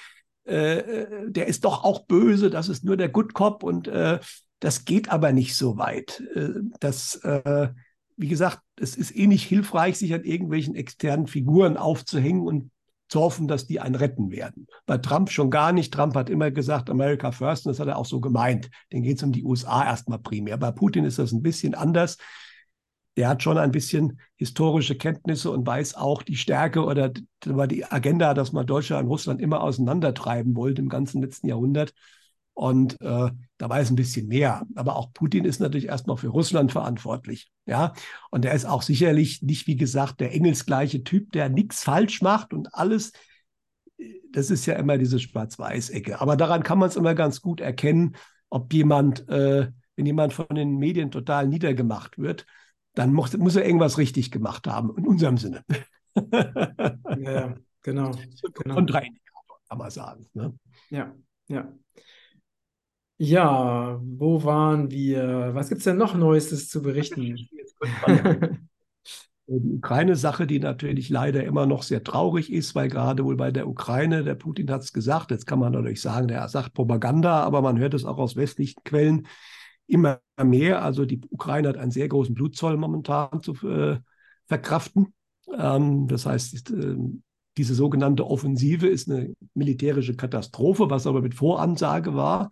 [0.48, 4.18] äh, der ist doch auch böse, das ist nur der Good Cop und äh,
[4.60, 6.22] das geht aber nicht so weit.
[6.34, 7.68] Äh, das, äh,
[8.16, 12.70] wie gesagt, es ist eh nicht hilfreich, sich an irgendwelchen externen Figuren aufzuhängen und
[13.08, 14.66] zu hoffen, dass die einen retten werden.
[14.84, 15.92] Bei Trump schon gar nicht.
[15.94, 18.70] Trump hat immer gesagt, America first, und das hat er auch so gemeint.
[18.92, 20.58] Den geht es um die USA erstmal primär.
[20.58, 22.18] Bei Putin ist das ein bisschen anders
[23.18, 28.32] der hat schon ein bisschen historische Kenntnisse und weiß auch die Stärke oder die Agenda,
[28.32, 31.94] dass man Deutschland und Russland immer auseinandertreiben wollte im ganzen letzten Jahrhundert.
[32.54, 34.64] Und äh, da weiß ein bisschen mehr.
[34.76, 37.50] Aber auch Putin ist natürlich erstmal für Russland verantwortlich.
[37.66, 37.92] Ja,
[38.30, 42.54] und er ist auch sicherlich nicht, wie gesagt, der engelsgleiche Typ, der nichts falsch macht
[42.54, 43.10] und alles.
[44.30, 46.20] Das ist ja immer diese Schwarz-Weiß-Ecke.
[46.20, 48.14] Aber daran kann man es immer ganz gut erkennen,
[48.48, 52.46] ob jemand, äh, wenn jemand von den Medien total niedergemacht wird,
[52.98, 55.64] dann muss, muss er irgendwas richtig gemacht haben, in unserem Sinne.
[56.16, 58.10] ja, genau.
[58.10, 58.74] genau.
[58.74, 60.26] Kontraindikator, kann man sagen.
[60.34, 60.52] Ne?
[60.90, 61.14] Ja,
[61.46, 61.72] ja.
[63.20, 65.50] Ja, wo waren wir?
[65.52, 67.36] Was gibt es denn noch Neuestes zu berichten?
[69.50, 73.66] Die Ukraine-Sache, die natürlich leider immer noch sehr traurig ist, weil gerade wohl bei der
[73.66, 77.62] Ukraine, der Putin hat es gesagt, jetzt kann man natürlich sagen, der sagt Propaganda, aber
[77.62, 79.26] man hört es auch aus westlichen Quellen,
[79.88, 80.82] immer mehr.
[80.82, 83.98] Also die Ukraine hat einen sehr großen Blutzoll momentan zu äh,
[84.46, 85.14] verkraften.
[85.56, 86.96] Ähm, das heißt, äh,
[87.56, 92.50] diese sogenannte Offensive ist eine militärische Katastrophe, was aber mit Voransage war,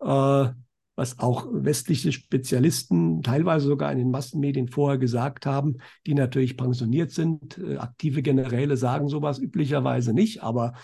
[0.00, 0.50] äh,
[0.94, 5.76] was auch westliche Spezialisten teilweise sogar in den Massenmedien vorher gesagt haben,
[6.06, 7.58] die natürlich pensioniert sind.
[7.58, 10.74] Äh, aktive Generäle sagen sowas üblicherweise nicht, aber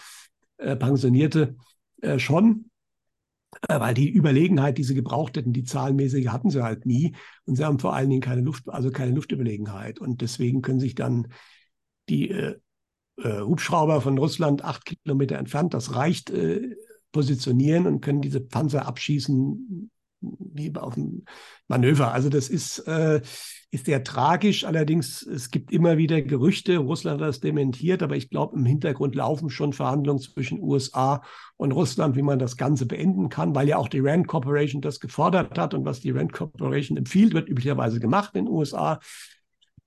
[0.59, 1.57] äh, Pensionierte
[2.01, 2.71] äh, schon.
[3.69, 7.15] Äh, weil die Überlegenheit, die sie gebraucht hätten, die zahlenmäßige hatten sie halt nie.
[7.45, 10.01] Und sie haben vor allen Dingen keine Luft, also keine Luftüberlegenheit.
[10.01, 11.29] Und deswegen können sich dann
[12.09, 12.57] die äh,
[13.19, 16.77] äh, Hubschrauber von Russland acht Kilometer entfernt, das reicht, äh,
[17.12, 19.91] positionieren und können diese Panzer abschießen
[20.23, 21.25] wie auf dem
[21.69, 22.13] Manöver.
[22.13, 23.21] Also das ist, äh,
[23.71, 24.65] ist sehr tragisch.
[24.65, 29.15] Allerdings, es gibt immer wieder Gerüchte, Russland hat das dementiert, aber ich glaube, im Hintergrund
[29.15, 31.23] laufen schon Verhandlungen zwischen USA
[31.57, 35.01] und Russland, wie man das Ganze beenden kann, weil ja auch die Rand Corporation das
[35.01, 39.01] gefordert hat und was die Rand Corporation empfiehlt, wird üblicherweise gemacht in den USA.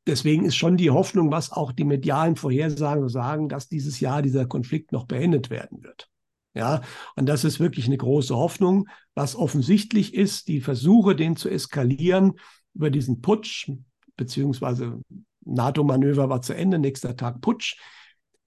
[0.08, 4.45] Deswegen ist schon die Hoffnung, was auch die medialen Vorhersagen sagen, dass dieses Jahr dieser
[4.45, 6.10] Konflikt noch beendet werden wird.
[6.56, 6.82] Ja,
[7.18, 8.88] und das ist wirklich eine große Hoffnung.
[9.13, 12.34] Was offensichtlich ist, die Versuche, den zu eskalieren
[12.74, 13.70] über diesen Putsch,
[14.15, 15.02] beziehungsweise
[15.41, 17.78] NATO-Manöver war zu Ende, nächster Tag Putsch.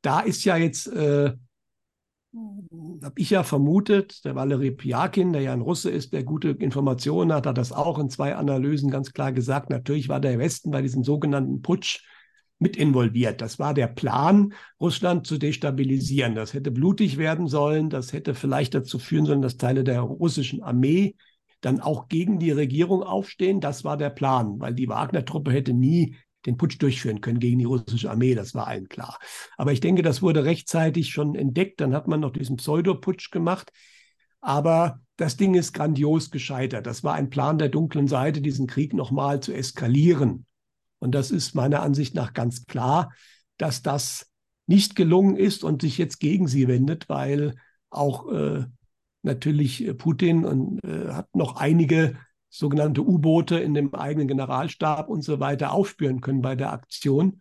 [0.01, 1.35] Da ist ja jetzt, äh,
[3.03, 7.33] habe ich ja vermutet, der Valery Piakin, der ja ein Russe ist, der gute Informationen
[7.33, 9.71] hat, hat das auch in zwei Analysen ganz klar gesagt.
[9.71, 12.01] Natürlich war der Westen bei diesem sogenannten Putsch
[12.59, 13.41] mit involviert.
[13.41, 16.35] Das war der Plan, Russland zu destabilisieren.
[16.35, 17.91] Das hätte blutig werden sollen.
[17.91, 21.15] Das hätte vielleicht dazu führen sollen, dass Teile der russischen Armee
[21.61, 23.61] dann auch gegen die Regierung aufstehen.
[23.61, 26.17] Das war der Plan, weil die Wagner-Truppe hätte nie
[26.47, 28.35] den Putsch durchführen können gegen die russische Armee.
[28.35, 29.19] Das war allen klar.
[29.57, 31.81] Aber ich denke, das wurde rechtzeitig schon entdeckt.
[31.81, 33.73] Dann hat man noch diesen Pseudoputsch gemacht.
[34.41, 36.87] Aber das Ding ist grandios gescheitert.
[36.87, 40.47] Das war ein Plan der dunklen Seite, diesen Krieg nochmal zu eskalieren.
[40.99, 43.13] Und das ist meiner Ansicht nach ganz klar,
[43.57, 44.31] dass das
[44.67, 47.55] nicht gelungen ist und sich jetzt gegen sie wendet, weil
[47.91, 48.67] auch äh,
[49.23, 52.17] natürlich Putin und, äh, hat noch einige
[52.51, 57.41] sogenannte U-Boote in dem eigenen Generalstab und so weiter aufspüren können bei der Aktion.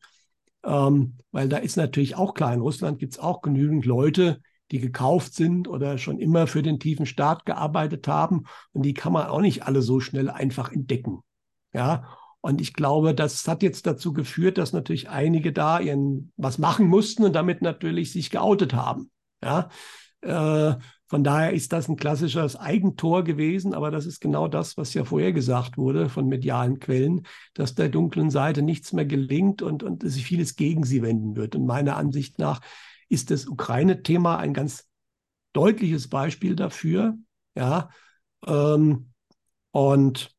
[0.63, 4.41] Ähm, weil da ist natürlich auch klar, in Russland gibt es auch genügend Leute,
[4.71, 8.43] die gekauft sind oder schon immer für den tiefen Staat gearbeitet haben.
[8.73, 11.21] Und die kann man auch nicht alle so schnell einfach entdecken.
[11.73, 12.17] Ja,
[12.47, 16.87] und ich glaube, das hat jetzt dazu geführt, dass natürlich einige da ihren was machen
[16.87, 19.11] mussten und damit natürlich sich geoutet haben.
[19.43, 19.67] Ja,
[20.21, 20.75] äh,
[21.07, 25.03] von daher ist das ein klassisches Eigentor gewesen, aber das ist genau das, was ja
[25.03, 30.09] vorher gesagt wurde von medialen Quellen, dass der dunklen Seite nichts mehr gelingt und, und
[30.09, 31.53] sich vieles gegen sie wenden wird.
[31.53, 32.61] Und meiner Ansicht nach
[33.09, 34.87] ist das Ukraine-Thema ein ganz
[35.51, 37.17] deutliches Beispiel dafür.
[37.57, 37.89] Ja,
[38.45, 39.11] ähm,
[39.71, 40.33] und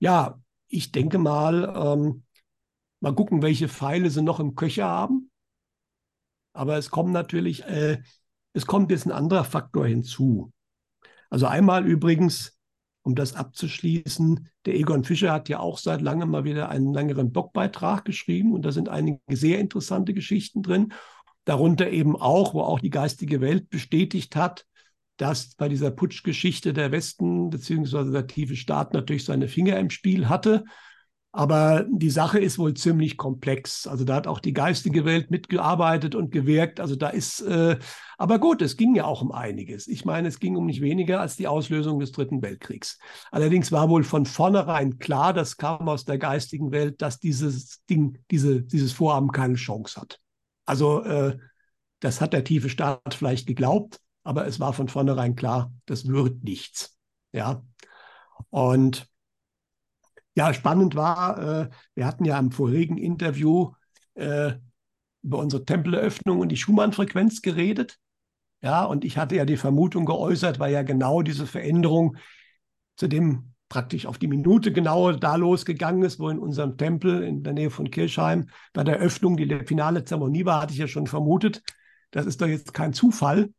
[0.00, 0.41] ja,
[0.72, 2.24] ich denke mal, ähm,
[3.00, 5.30] mal gucken, welche Pfeile sie noch im Köcher haben.
[6.54, 8.02] Aber es kommt natürlich, äh,
[8.54, 10.52] es kommt jetzt ein anderer Faktor hinzu.
[11.30, 12.58] Also einmal übrigens,
[13.02, 17.32] um das abzuschließen, der Egon Fischer hat ja auch seit langem mal wieder einen längeren
[17.32, 20.92] Blogbeitrag geschrieben und da sind einige sehr interessante Geschichten drin.
[21.44, 24.66] Darunter eben auch, wo auch die geistige Welt bestätigt hat,
[25.22, 28.10] dass bei dieser Putschgeschichte der Westen bzw.
[28.10, 30.64] der tiefe Staat natürlich seine Finger im Spiel hatte.
[31.30, 33.86] Aber die Sache ist wohl ziemlich komplex.
[33.86, 36.80] Also da hat auch die geistige Welt mitgearbeitet und gewirkt.
[36.80, 37.78] Also da ist, äh,
[38.18, 39.86] aber gut, es ging ja auch um einiges.
[39.86, 42.98] Ich meine, es ging um nicht weniger als die Auslösung des Dritten Weltkriegs.
[43.30, 48.18] Allerdings war wohl von vornherein klar, das kam aus der geistigen Welt, dass dieses Ding,
[48.32, 50.18] diese, dieses Vorhaben keine Chance hat.
[50.66, 51.38] Also äh,
[52.00, 56.44] das hat der tiefe Staat vielleicht geglaubt, aber es war von vornherein klar, das wird
[56.44, 56.96] nichts.
[57.32, 57.62] Ja.
[58.50, 59.08] Und
[60.34, 63.72] ja, spannend war, äh, wir hatten ja im vorigen Interview
[64.14, 64.52] äh,
[65.22, 67.98] über unsere Tempeleröffnung und die Schumann-Frequenz geredet.
[68.62, 72.16] Ja, und ich hatte ja die Vermutung geäußert, weil ja genau diese Veränderung
[72.96, 77.42] zu dem praktisch auf die Minute genau da losgegangen ist, wo in unserem Tempel in
[77.42, 81.06] der Nähe von Kirchheim bei der Öffnung die finale Zeremonie war, hatte ich ja schon
[81.06, 81.62] vermutet.
[82.10, 83.50] Das ist doch jetzt kein Zufall.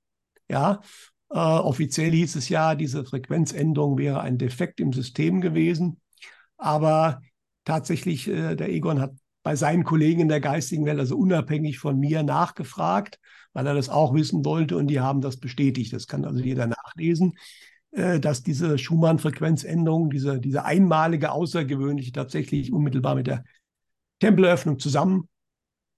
[0.50, 0.82] Ja,
[1.30, 6.00] äh, offiziell hieß es ja, diese Frequenzänderung wäre ein Defekt im System gewesen.
[6.58, 7.22] Aber
[7.66, 12.00] tatsächlich, äh, der Egon hat bei seinen Kollegen in der geistigen Welt, also unabhängig von
[12.00, 13.20] mir, nachgefragt,
[13.54, 15.94] weil er das auch wissen wollte und die haben das bestätigt.
[15.94, 17.34] Das kann also jeder nachlesen,
[17.92, 23.44] äh, dass diese Schumann-Frequenzänderung, diese, diese einmalige, außergewöhnliche, tatsächlich unmittelbar mit der
[24.20, 25.28] Tempelöffnung zusammen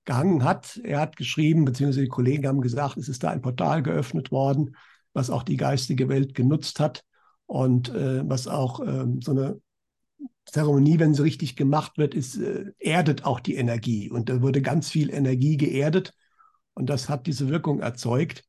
[0.05, 0.79] gehangen hat.
[0.83, 4.75] Er hat geschrieben, beziehungsweise die Kollegen haben gesagt, es ist da ein Portal geöffnet worden,
[5.13, 7.03] was auch die geistige Welt genutzt hat
[7.45, 9.61] und äh, was auch äh, so eine
[10.45, 14.09] Zeremonie, wenn sie richtig gemacht wird, ist, äh, erdet auch die Energie.
[14.09, 16.13] Und da wurde ganz viel Energie geerdet
[16.73, 18.43] und das hat diese Wirkung erzeugt.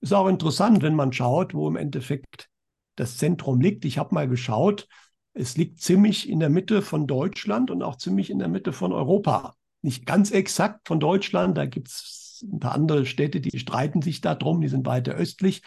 [0.00, 2.48] Ist auch interessant, wenn man schaut, wo im Endeffekt
[2.96, 3.84] das Zentrum liegt.
[3.84, 4.88] Ich habe mal geschaut,
[5.34, 8.92] es liegt ziemlich in der Mitte von Deutschland und auch ziemlich in der Mitte von
[8.92, 11.58] Europa nicht ganz exakt von Deutschland.
[11.58, 15.62] Da gibt es ein paar andere Städte, die streiten sich darum, die sind weiter östlich.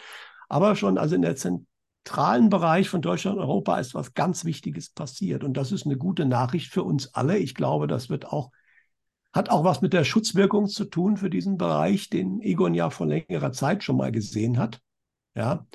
[0.49, 4.89] Aber schon also in der zentralen Bereich von Deutschland und Europa ist was ganz Wichtiges
[4.89, 5.43] passiert.
[5.43, 7.37] Und das ist eine gute Nachricht für uns alle.
[7.37, 8.51] Ich glaube, das wird auch,
[9.33, 13.07] hat auch was mit der Schutzwirkung zu tun für diesen Bereich, den Egon ja vor
[13.07, 14.81] längerer Zeit schon mal gesehen hat.
[15.35, 15.65] Ja.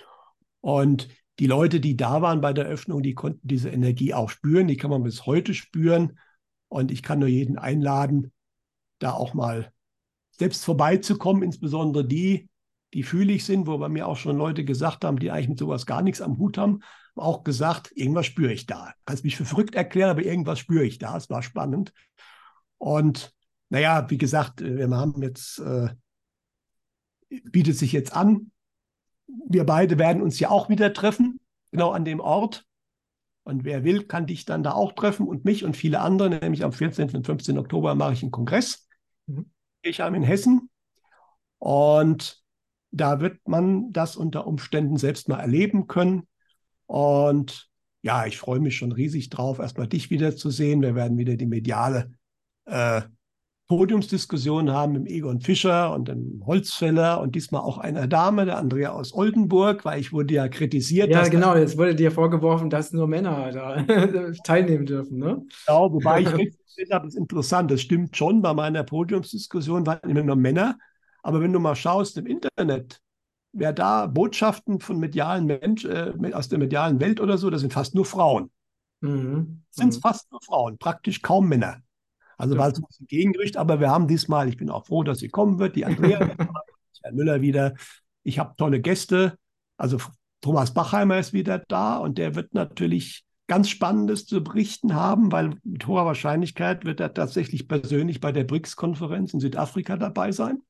[0.61, 4.69] Und die Leute, die da waren bei der Öffnung, die konnten diese Energie auch spüren.
[4.69, 6.19] Die kann man bis heute spüren.
[6.71, 8.33] Und ich kann nur jeden einladen,
[9.01, 9.73] da auch mal
[10.31, 12.49] selbst vorbeizukommen, insbesondere die,
[12.95, 15.85] die fühlig sind, wo bei mir auch schon Leute gesagt haben, die eigentlich mit sowas
[15.85, 16.81] gar nichts am Hut haben,
[17.17, 18.95] auch gesagt, irgendwas spüre ich da.
[19.05, 21.17] Kannst mich für verrückt erklären, aber irgendwas spüre ich da.
[21.17, 21.93] Es war spannend.
[22.79, 23.35] Und
[23.69, 25.89] naja, wie gesagt, wir haben jetzt, äh,
[27.29, 28.53] bietet sich jetzt an.
[29.49, 31.41] Wir beide werden uns ja auch wieder treffen,
[31.73, 32.67] genau an dem Ort.
[33.51, 36.63] Und wer will, kann dich dann da auch treffen und mich und viele andere, nämlich
[36.63, 37.11] am 14.
[37.17, 37.59] und 15.
[37.59, 38.87] Oktober mache ich einen Kongress.
[39.27, 39.51] Mhm.
[39.83, 40.71] Ich habe in Hessen.
[41.59, 42.45] Und
[42.93, 46.29] da wird man das unter Umständen selbst mal erleben können.
[46.87, 47.69] Und
[48.03, 50.81] ja, ich freue mich schon riesig drauf, erstmal dich wiederzusehen.
[50.81, 52.13] Wir werden wieder die mediale
[52.67, 53.03] äh,
[53.71, 58.91] Podiumsdiskussion haben mit Egon Fischer und dem Holzfäller und diesmal auch einer Dame, der Andrea
[58.91, 61.09] aus Oldenburg, weil ich wurde ja kritisiert.
[61.09, 65.47] Ja, genau, jetzt wurde dir vorgeworfen, dass nur Männer da teilnehmen dürfen, ne?
[65.67, 70.11] Genau, wobei ich festgestellt habe, das ist interessant, das stimmt schon, bei meiner Podiumsdiskussion waren
[70.11, 70.77] immer nur Männer.
[71.23, 73.01] Aber wenn du mal schaust im Internet,
[73.53, 77.73] wer da Botschaften von medialen Menschen äh, aus der medialen Welt oder so, das sind
[77.73, 78.51] fast nur Frauen.
[79.01, 79.63] Mhm.
[79.71, 80.01] Sind mhm.
[80.01, 81.83] fast nur Frauen, praktisch kaum Männer.
[82.41, 85.29] Also war es ein Gegengerücht, aber wir haben diesmal, ich bin auch froh, dass sie
[85.29, 86.21] kommen wird, die Andrea,
[87.03, 87.75] Herr Müller wieder.
[88.23, 89.37] Ich habe tolle Gäste.
[89.77, 89.99] Also
[90.41, 95.59] Thomas Bachheimer ist wieder da und der wird natürlich ganz Spannendes zu berichten haben, weil
[95.65, 100.63] mit hoher Wahrscheinlichkeit wird er tatsächlich persönlich bei der BRICS-Konferenz in Südafrika dabei sein.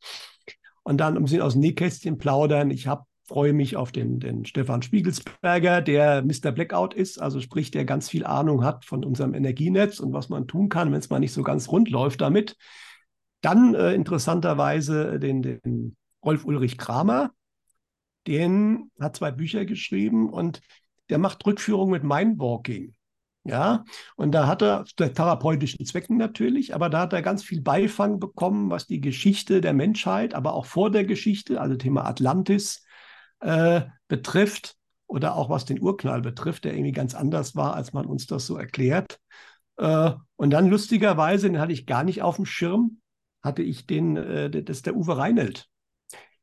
[0.83, 2.71] Und dann um sie aus dem Nähkästchen plaudern.
[2.71, 6.51] Ich habe freue mich auf den, den Stefan Spiegelsberger, der Mr.
[6.51, 10.49] Blackout ist, also sprich, der ganz viel Ahnung hat von unserem Energienetz und was man
[10.49, 12.57] tun kann, wenn es mal nicht so ganz rund läuft damit.
[13.41, 17.31] Dann äh, interessanterweise den, den Rolf Ulrich Kramer,
[18.27, 20.61] den hat zwei Bücher geschrieben und
[21.09, 22.97] der macht Rückführung mit Mindwalking.
[23.45, 23.85] Ja,
[24.17, 28.19] und da hat er, zu therapeutischen Zwecken natürlich, aber da hat er ganz viel Beifang
[28.19, 32.85] bekommen, was die Geschichte der Menschheit, aber auch vor der Geschichte, also Thema Atlantis,
[33.41, 34.77] äh, betrifft
[35.07, 38.47] oder auch was den Urknall betrifft, der irgendwie ganz anders war, als man uns das
[38.47, 39.19] so erklärt.
[39.77, 43.01] Äh, und dann lustigerweise, den hatte ich gar nicht auf dem Schirm,
[43.43, 45.67] hatte ich den, äh, das ist der Uwe Reinelt.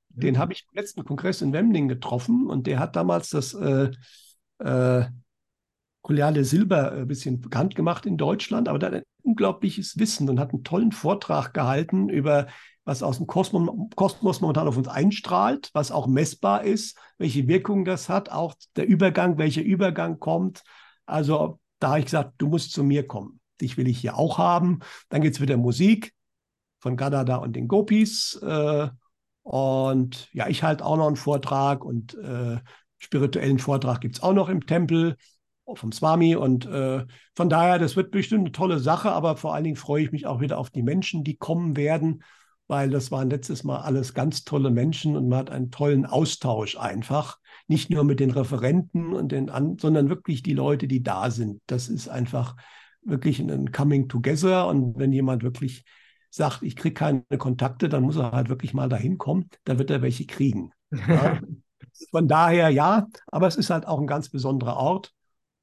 [0.09, 3.91] Den habe ich im letzten Kongress in Wemding getroffen und der hat damals das äh,
[4.59, 5.05] äh,
[6.01, 10.39] Colliale Silber ein bisschen bekannt gemacht in Deutschland, aber der hat ein unglaubliches Wissen und
[10.39, 12.47] hat einen tollen Vortrag gehalten über
[12.87, 17.83] was aus dem Kosmos, Kosmos momentan auf uns einstrahlt, was auch messbar ist, welche Wirkung
[17.83, 20.63] das hat, auch der Übergang, welcher Übergang kommt.
[21.05, 23.41] Also da habe ich gesagt, du musst zu mir kommen.
[23.59, 24.79] Dich will ich hier auch haben.
[25.09, 26.13] Dann geht es wieder Musik
[26.79, 28.35] von Gadada und den Gopis.
[28.41, 28.87] Äh,
[29.43, 32.57] und ja, ich halte auch noch einen Vortrag und äh,
[32.99, 35.17] spirituellen Vortrag gibt es auch noch im Tempel
[35.73, 36.37] vom Swami.
[36.37, 40.03] Und äh, von daher, das wird bestimmt eine tolle Sache, aber vor allen Dingen freue
[40.03, 42.23] ich mich auch wieder auf die Menschen, die kommen werden,
[42.67, 46.77] weil das waren letztes Mal alles ganz tolle Menschen und man hat einen tollen Austausch
[46.77, 47.39] einfach.
[47.67, 51.61] Nicht nur mit den Referenten und den an, sondern wirklich die Leute, die da sind.
[51.67, 52.55] Das ist einfach
[53.01, 54.67] wirklich ein Coming Together.
[54.67, 55.85] Und wenn jemand wirklich
[56.29, 59.89] sagt, ich kriege keine Kontakte, dann muss er halt wirklich mal dahin kommen, dann wird
[59.89, 60.71] er welche kriegen.
[61.07, 61.39] Ja.
[62.11, 65.13] Von daher ja, aber es ist halt auch ein ganz besonderer Ort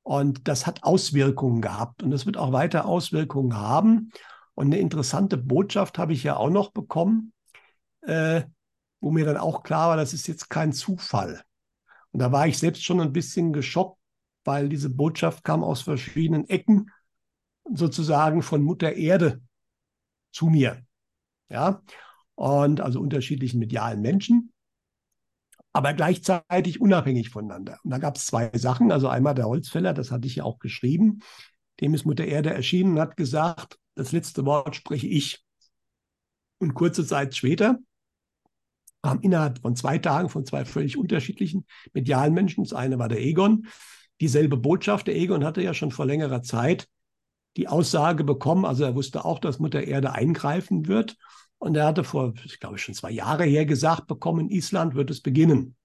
[0.02, 4.10] und das hat Auswirkungen gehabt und es wird auch weiter Auswirkungen haben.
[4.54, 7.32] Und eine interessante Botschaft habe ich ja auch noch bekommen,
[8.02, 8.42] äh,
[9.00, 11.42] wo mir dann auch klar war, das ist jetzt kein Zufall.
[12.12, 13.98] Und da war ich selbst schon ein bisschen geschockt,
[14.44, 16.90] weil diese Botschaft kam aus verschiedenen Ecken,
[17.72, 19.40] sozusagen von Mutter Erde
[20.32, 20.82] zu mir.
[21.48, 21.82] Ja,
[22.34, 24.54] und also unterschiedlichen medialen Menschen
[25.74, 27.78] aber gleichzeitig unabhängig voneinander.
[27.82, 28.92] Und da gab es zwei Sachen.
[28.92, 31.18] Also einmal der Holzfäller, das hatte ich ja auch geschrieben,
[31.80, 35.44] dem ist Mutter Erde erschienen und hat gesagt, das letzte Wort spreche ich.
[36.58, 37.78] Und kurze Zeit später
[39.02, 43.20] kam innerhalb von zwei Tagen von zwei völlig unterschiedlichen medialen Menschen, das eine war der
[43.20, 43.66] Egon,
[44.20, 45.06] dieselbe Botschaft.
[45.06, 46.88] Der Egon hatte ja schon vor längerer Zeit
[47.56, 51.16] die Aussage bekommen, also er wusste auch, dass Mutter Erde eingreifen wird.
[51.58, 55.10] Und er hatte vor, ich glaube, schon zwei Jahre her gesagt bekommen, in Island wird
[55.10, 55.76] es beginnen.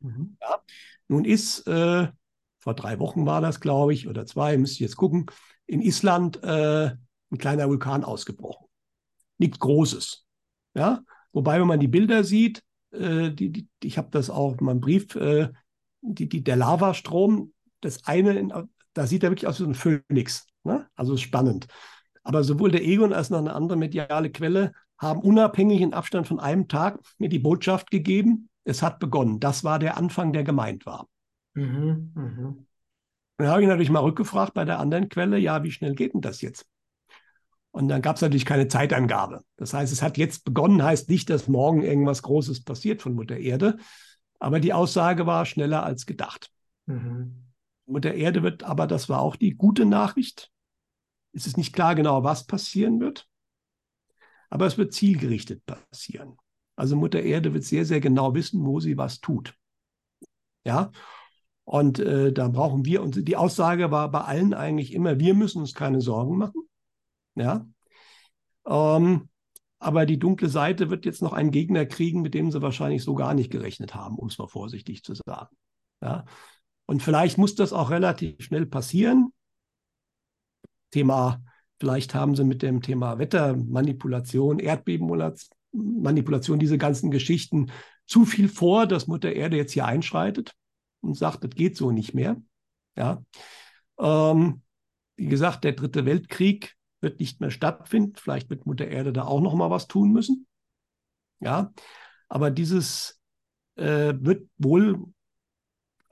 [0.00, 0.36] Mhm.
[0.40, 0.60] Ja.
[1.08, 2.08] Nun ist, äh,
[2.58, 5.26] vor drei Wochen war das, glaube ich, oder zwei, müsste ich jetzt gucken,
[5.66, 6.92] in Island äh,
[7.34, 8.66] ein kleiner Vulkan ausgebrochen.
[9.38, 10.24] Nichts Großes.
[10.74, 11.02] Ja?
[11.32, 12.62] Wobei, wenn man die Bilder sieht,
[12.92, 15.48] äh, die, die, ich habe das auch in meinem Brief äh,
[16.00, 20.46] die, die, der Lavastrom, das eine, da sieht er wirklich aus wie ein Phönix.
[20.62, 20.86] Ne?
[20.94, 21.66] Also spannend.
[22.22, 26.40] Aber sowohl der Egon als noch eine andere mediale Quelle haben unabhängig in Abstand von
[26.40, 29.40] einem Tag mir die Botschaft gegeben, es hat begonnen.
[29.40, 31.08] Das war der Anfang, der gemeint war.
[31.54, 32.54] Mhm, mh.
[33.36, 36.20] Dann habe ich natürlich mal rückgefragt bei der anderen Quelle, ja, wie schnell geht denn
[36.20, 36.66] das jetzt?
[37.74, 39.42] Und dann gab es natürlich keine Zeitangabe.
[39.56, 43.36] Das heißt, es hat jetzt begonnen, heißt nicht, dass morgen irgendwas Großes passiert von Mutter
[43.36, 43.78] Erde.
[44.38, 46.52] Aber die Aussage war schneller als gedacht.
[46.86, 47.46] Mhm.
[47.86, 50.52] Mutter Erde wird, aber das war auch die gute Nachricht.
[51.32, 53.26] Es ist nicht klar genau, was passieren wird,
[54.50, 56.36] aber es wird zielgerichtet passieren.
[56.76, 59.52] Also Mutter Erde wird sehr, sehr genau wissen, wo sie was tut.
[60.64, 60.92] Ja,
[61.64, 65.58] und äh, da brauchen wir, und die Aussage war bei allen eigentlich immer, wir müssen
[65.58, 66.63] uns keine Sorgen machen.
[67.34, 67.66] Ja.
[68.66, 69.28] Ähm,
[69.78, 73.14] aber die dunkle Seite wird jetzt noch einen Gegner kriegen, mit dem sie wahrscheinlich so
[73.14, 75.54] gar nicht gerechnet haben, um es mal vorsichtig zu sagen.
[76.00, 76.24] Ja.
[76.86, 79.32] Und vielleicht muss das auch relativ schnell passieren.
[80.90, 81.42] Thema,
[81.78, 87.70] vielleicht haben sie mit dem Thema Wettermanipulation, Erdbebenmanipulation, diese ganzen Geschichten
[88.06, 90.54] zu viel vor, dass Mutter Erde jetzt hier einschreitet
[91.00, 92.40] und sagt, das geht so nicht mehr.
[92.96, 93.22] Ja.
[93.98, 94.62] Ähm,
[95.16, 98.14] wie gesagt, der dritte Weltkrieg wird nicht mehr stattfinden.
[98.16, 100.46] Vielleicht wird Mutter Erde da auch noch mal was tun müssen.
[101.38, 101.72] Ja,
[102.28, 103.20] aber dieses
[103.76, 105.04] äh, wird wohl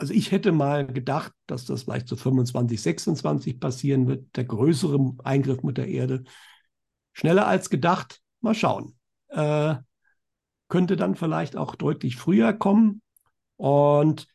[0.02, 5.14] also ich hätte mal gedacht, dass das vielleicht so 25, 26 passieren wird, der größere
[5.22, 6.24] Eingriff mit der Erde.
[7.12, 8.98] Schneller als gedacht, mal schauen.
[9.28, 9.76] Äh,
[10.66, 13.00] könnte dann vielleicht auch deutlich früher kommen.
[13.54, 14.26] Und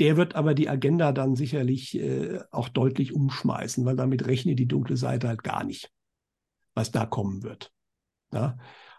[0.00, 4.68] der wird aber die Agenda dann sicherlich äh, auch deutlich umschmeißen, weil damit rechnet die
[4.68, 5.90] dunkle Seite halt gar nicht,
[6.76, 7.72] was da kommen wird.
[8.32, 8.56] Ja?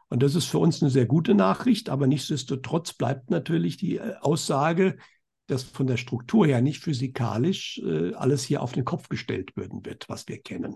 [0.09, 4.15] Und das ist für uns eine sehr gute Nachricht, aber nichtsdestotrotz bleibt natürlich die äh,
[4.19, 4.97] Aussage,
[5.45, 9.85] dass von der Struktur her nicht physikalisch äh, alles hier auf den Kopf gestellt werden
[9.85, 10.75] wird, was wir kennen.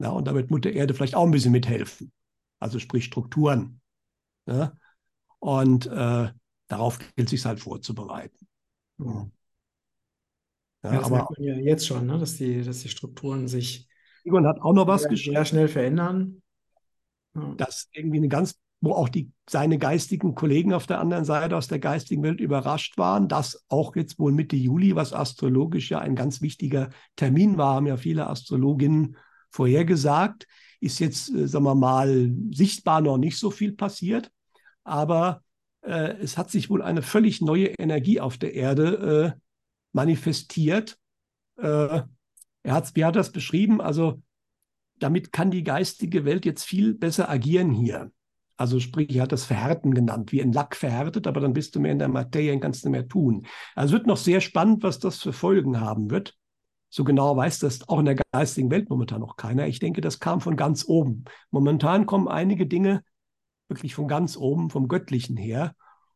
[0.00, 2.12] Ja, und da wird Mutter Erde vielleicht auch ein bisschen mithelfen.
[2.58, 3.80] Also sprich Strukturen.
[4.46, 4.76] Ja?
[5.38, 6.32] Und äh,
[6.68, 8.46] darauf gilt es sich halt vorzubereiten.
[8.98, 9.28] Ja,
[10.82, 12.18] ja, das aber merkt man ja jetzt schon, ne?
[12.18, 13.88] dass, die, dass die Strukturen sich
[14.24, 16.42] Egon hat auch noch was sehr, sehr schnell verändern.
[17.34, 17.54] Ja.
[17.56, 21.68] Dass irgendwie eine ganz wo auch die, seine geistigen Kollegen auf der anderen Seite aus
[21.68, 26.16] der geistigen Welt überrascht waren, dass auch jetzt wohl Mitte Juli, was astrologisch ja ein
[26.16, 29.16] ganz wichtiger Termin war, haben ja viele Astrologinnen
[29.50, 30.46] vorhergesagt,
[30.80, 34.30] ist jetzt, äh, sagen wir mal, sichtbar noch nicht so viel passiert,
[34.84, 35.42] aber
[35.82, 39.40] äh, es hat sich wohl eine völlig neue Energie auf der Erde äh,
[39.92, 40.98] manifestiert.
[41.56, 42.02] Äh,
[42.64, 43.80] er hat, wie hat das beschrieben?
[43.80, 44.20] Also
[44.98, 48.10] damit kann die geistige Welt jetzt viel besser agieren hier.
[48.56, 51.80] Also sprich, er hat das Verhärten genannt, wie ein Lack verhärtet, aber dann bist du
[51.80, 53.46] mehr in der Materie und kannst nicht mehr tun.
[53.74, 56.36] Also wird noch sehr spannend, was das für Folgen haben wird.
[56.88, 59.66] So genau weiß das auch in der geistigen Welt momentan noch keiner.
[59.66, 61.24] Ich denke, das kam von ganz oben.
[61.50, 63.02] Momentan kommen einige Dinge
[63.68, 65.74] wirklich von ganz oben, vom Göttlichen her.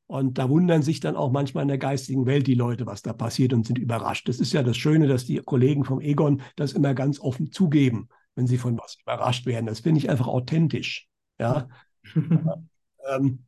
[0.08, 3.12] Und da wundern sich dann auch manchmal in der geistigen Welt die Leute, was da
[3.12, 4.26] passiert und sind überrascht.
[4.26, 8.08] Das ist ja das Schöne, dass die Kollegen vom Egon das immer ganz offen zugeben,
[8.34, 9.66] wenn sie von was überrascht werden.
[9.66, 11.08] Das finde ich einfach authentisch.
[11.38, 11.68] Ja,
[12.14, 13.44] ähm,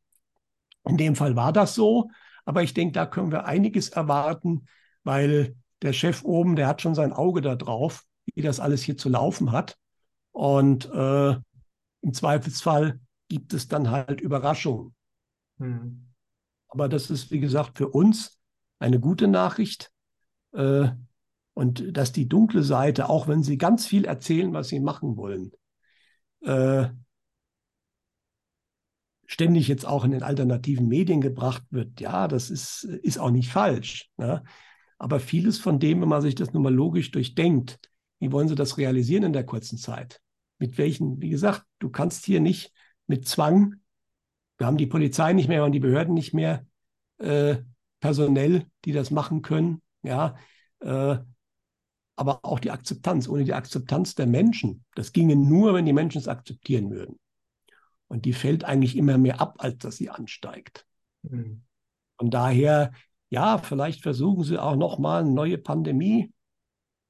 [0.86, 2.10] in dem Fall war das so,
[2.44, 4.66] aber ich denke, da können wir einiges erwarten,
[5.02, 8.04] weil der Chef oben, der hat schon sein Auge da drauf,
[8.34, 9.78] wie das alles hier zu laufen hat.
[10.32, 14.94] Und äh, im Zweifelsfall gibt es dann halt Überraschungen.
[15.56, 16.09] Mhm.
[16.70, 18.38] Aber das ist, wie gesagt, für uns
[18.78, 19.92] eine gute Nachricht.
[20.52, 20.88] Äh,
[21.52, 25.52] und dass die dunkle Seite, auch wenn sie ganz viel erzählen, was sie machen wollen,
[26.42, 26.88] äh,
[29.26, 33.50] ständig jetzt auch in den alternativen Medien gebracht wird, ja, das ist, ist auch nicht
[33.50, 34.10] falsch.
[34.16, 34.42] Ne?
[34.98, 37.78] Aber vieles von dem, wenn man sich das nun mal logisch durchdenkt,
[38.20, 40.20] wie wollen sie das realisieren in der kurzen Zeit?
[40.58, 42.72] Mit welchen, wie gesagt, du kannst hier nicht
[43.06, 43.76] mit Zwang,
[44.60, 46.66] wir haben die Polizei nicht mehr und die Behörden nicht mehr
[47.16, 47.56] äh,
[47.98, 50.36] personell, die das machen können, ja,
[50.80, 51.16] äh,
[52.14, 56.18] aber auch die Akzeptanz, ohne die Akzeptanz der Menschen, das ginge nur, wenn die Menschen
[56.18, 57.18] es akzeptieren würden.
[58.08, 60.84] Und die fällt eigentlich immer mehr ab, als dass sie ansteigt.
[61.22, 61.62] Mhm.
[62.18, 62.92] Von daher,
[63.30, 66.34] ja, vielleicht versuchen sie auch nochmal eine neue Pandemie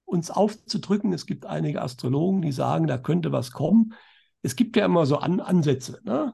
[0.05, 1.13] uns aufzudrücken.
[1.13, 3.95] Es gibt einige Astrologen, die sagen, da könnte was kommen.
[4.43, 6.01] Es gibt ja immer so An Ansätze.
[6.05, 6.33] Ne?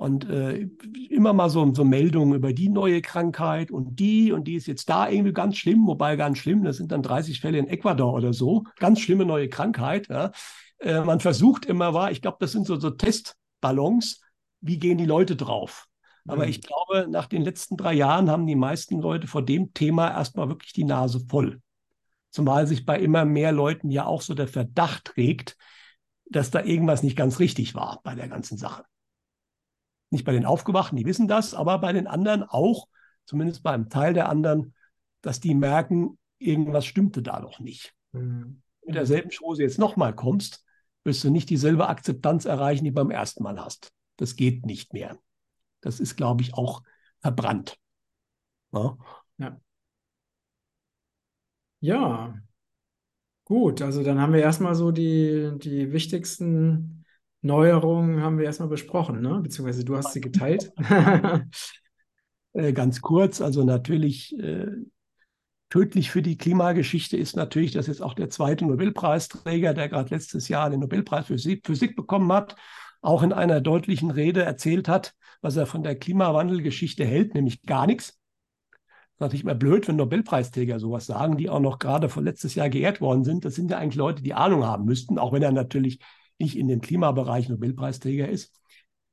[0.00, 0.66] Und äh,
[1.10, 4.88] immer mal so, so Meldungen über die neue Krankheit und die und die ist jetzt
[4.88, 8.32] da irgendwie ganz schlimm, wobei ganz schlimm, das sind dann 30 Fälle in Ecuador oder
[8.32, 10.08] so, ganz schlimme neue Krankheit.
[10.08, 10.32] Ja?
[10.78, 14.22] Äh, man versucht immer, war, ich glaube, das sind so, so Test, Ballons,
[14.62, 15.86] wie gehen die Leute drauf?
[16.26, 16.50] Aber mhm.
[16.50, 20.48] ich glaube, nach den letzten drei Jahren haben die meisten Leute vor dem Thema erstmal
[20.48, 21.60] wirklich die Nase voll.
[22.30, 25.58] Zumal sich bei immer mehr Leuten ja auch so der Verdacht regt,
[26.24, 28.84] dass da irgendwas nicht ganz richtig war bei der ganzen Sache.
[30.10, 32.88] Nicht bei den Aufgewachten, die wissen das, aber bei den anderen auch,
[33.24, 34.74] zumindest beim Teil der anderen,
[35.22, 37.94] dass die merken, irgendwas stimmte da doch nicht.
[38.12, 38.62] Mhm.
[38.84, 40.64] Mit derselben Chose jetzt nochmal kommst,
[41.04, 43.92] wirst du nicht dieselbe Akzeptanz erreichen, die beim ersten Mal hast.
[44.16, 45.18] Das geht nicht mehr.
[45.80, 46.82] Das ist, glaube ich, auch
[47.20, 47.78] verbrannt.
[48.72, 48.98] Ja.
[49.38, 49.60] ja.
[51.80, 52.34] Ja,
[53.44, 53.80] gut.
[53.80, 56.99] Also dann haben wir erstmal so die, die wichtigsten
[57.42, 59.40] Neuerungen haben wir erstmal besprochen, ne?
[59.42, 60.72] Beziehungsweise du hast sie geteilt.
[62.52, 64.66] Äh, ganz kurz, also natürlich äh,
[65.68, 70.48] tödlich für die Klimageschichte ist natürlich, dass jetzt auch der zweite Nobelpreisträger, der gerade letztes
[70.48, 72.56] Jahr den Nobelpreis für Physik bekommen hat,
[73.02, 77.86] auch in einer deutlichen Rede erzählt hat, was er von der Klimawandelgeschichte hält, nämlich gar
[77.86, 78.20] nichts
[79.20, 83.00] natürlich immer blöd, wenn Nobelpreisträger sowas sagen, die auch noch gerade vor letztes Jahr geehrt
[83.00, 83.44] worden sind.
[83.44, 86.00] Das sind ja eigentlich Leute, die Ahnung haben müssten, auch wenn er natürlich
[86.40, 88.52] nicht in dem Klimabereich Nobelpreisträger ist.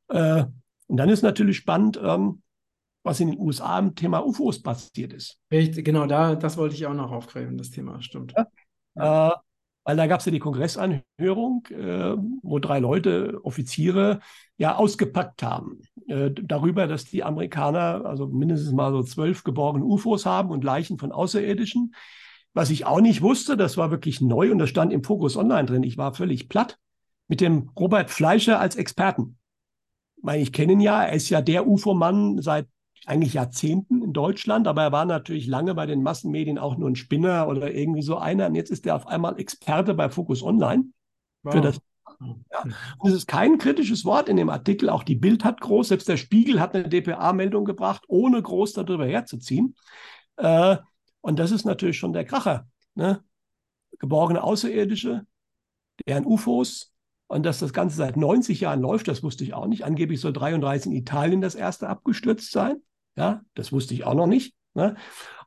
[0.09, 0.45] Äh,
[0.88, 2.41] und dann ist natürlich spannend, ähm,
[3.03, 5.38] was in den USA im Thema UFOs passiert ist.
[5.51, 8.34] Richtig, genau, da, das wollte ich auch noch aufgreifen, das Thema, stimmt.
[8.95, 9.32] Ja.
[9.32, 9.36] Äh,
[9.88, 14.19] weil da gab es ja die Kongressanhörung, äh, wo drei Leute, Offiziere,
[14.57, 20.25] ja ausgepackt haben äh, darüber, dass die Amerikaner also mindestens mal so zwölf geborgene UFOs
[20.25, 21.95] haben und Leichen von Außerirdischen.
[22.53, 25.65] Was ich auch nicht wusste, das war wirklich neu und das stand im Fokus Online
[25.65, 25.84] drin.
[25.84, 26.78] Ich war völlig platt
[27.28, 29.38] mit dem Robert Fleischer als Experten.
[30.17, 32.67] Ich, meine, ich kenne ihn ja, er ist ja der UFO-Mann seit
[33.05, 36.95] eigentlich Jahrzehnten in Deutschland, aber er war natürlich lange bei den Massenmedien auch nur ein
[36.95, 38.47] Spinner oder irgendwie so einer.
[38.47, 40.86] Und jetzt ist er auf einmal Experte bei Focus Online
[41.43, 41.53] wow.
[41.53, 41.80] für das.
[42.19, 42.63] Ja.
[42.97, 44.89] Und es ist kein kritisches Wort in dem Artikel.
[44.89, 49.05] Auch die Bild hat groß, selbst der Spiegel hat eine DPA-Meldung gebracht, ohne groß darüber
[49.05, 49.75] herzuziehen.
[50.38, 50.78] Äh,
[51.21, 52.67] und das ist natürlich schon der Kracher.
[52.95, 53.23] Ne?
[53.99, 55.25] Geborgene Außerirdische,
[56.07, 56.91] deren UFOs,
[57.28, 59.84] und dass das Ganze seit 90 Jahren läuft, das wusste ich auch nicht.
[59.84, 62.78] Angeblich soll 33 in Italien das erste abgestürzt sein.
[63.15, 64.55] Ja, das wusste ich auch noch nicht.
[64.73, 64.95] Ne?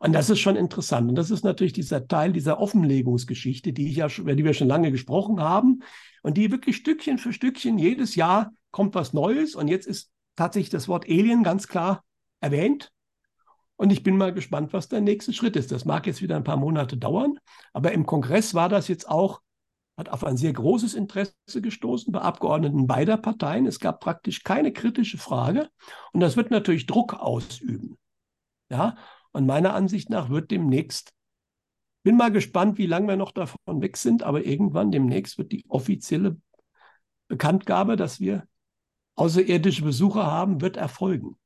[0.00, 1.08] Und das ist schon interessant.
[1.08, 4.68] Und das ist natürlich dieser Teil dieser Offenlegungsgeschichte, die ich ja, über die wir schon
[4.68, 5.82] lange gesprochen haben
[6.22, 9.54] und die wirklich Stückchen für Stückchen jedes Jahr kommt was Neues.
[9.54, 12.02] Und jetzt ist tatsächlich das Wort Alien ganz klar
[12.40, 12.92] erwähnt.
[13.76, 15.72] Und ich bin mal gespannt, was der nächste Schritt ist.
[15.72, 17.38] Das mag jetzt wieder ein paar Monate dauern,
[17.72, 19.40] aber im Kongress war das jetzt auch
[20.00, 23.66] hat auf ein sehr großes Interesse gestoßen bei Abgeordneten beider Parteien.
[23.66, 25.68] Es gab praktisch keine kritische Frage.
[26.12, 27.96] Und das wird natürlich Druck ausüben.
[28.70, 28.96] Ja,
[29.32, 31.12] und meiner Ansicht nach wird demnächst,
[32.02, 35.64] bin mal gespannt, wie lange wir noch davon weg sind, aber irgendwann demnächst wird die
[35.68, 36.40] offizielle
[37.28, 38.46] Bekanntgabe, dass wir
[39.16, 41.39] außerirdische Besucher haben, wird erfolgen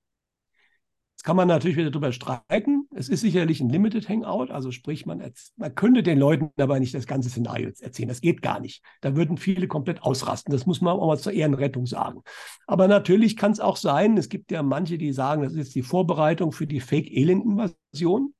[1.24, 2.86] kann man natürlich wieder darüber streiten.
[2.94, 6.94] Es ist sicherlich ein Limited Hangout, also sprich, man, man könnte den Leuten aber nicht
[6.94, 8.10] das ganze Szenario erzählen.
[8.10, 8.84] Das geht gar nicht.
[9.00, 10.52] Da würden viele komplett ausrasten.
[10.52, 12.20] Das muss man auch mal zur Ehrenrettung sagen.
[12.66, 15.74] Aber natürlich kann es auch sein, es gibt ja manche, die sagen, das ist jetzt
[15.74, 18.34] die Vorbereitung für die Fake-Elend-Invasion,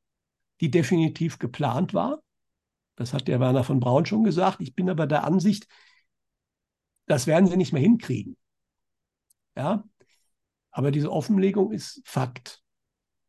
[0.61, 2.20] die definitiv geplant war.
[2.97, 4.61] Das hat der Werner von Braun schon gesagt.
[4.61, 5.66] Ich bin aber der Ansicht,
[7.07, 8.37] das werden sie nicht mehr hinkriegen.
[9.57, 9.85] Ja,
[10.70, 12.63] aber diese Offenlegung ist Fakt.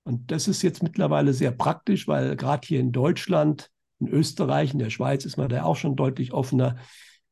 [0.06, 4.80] Und das ist jetzt mittlerweile sehr praktisch, weil gerade hier in Deutschland, in Österreich, in
[4.80, 6.78] der Schweiz ist man da auch schon deutlich offener,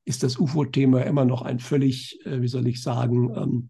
[0.06, 3.70] ist das UFO-Thema immer noch ein völlig, äh, wie soll ich sagen, ähm,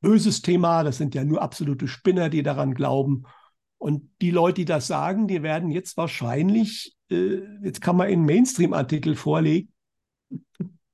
[0.00, 0.84] böses Thema.
[0.84, 3.24] Das sind ja nur absolute Spinner, die daran glauben.
[3.78, 8.26] Und die Leute, die das sagen, die werden jetzt wahrscheinlich, äh, jetzt kann man einen
[8.26, 9.72] Mainstream-Artikel vorlegen.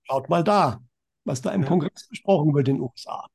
[0.05, 0.81] Schaut mal da,
[1.25, 1.69] was da im ja.
[1.69, 3.27] Kongress besprochen wird in den USA.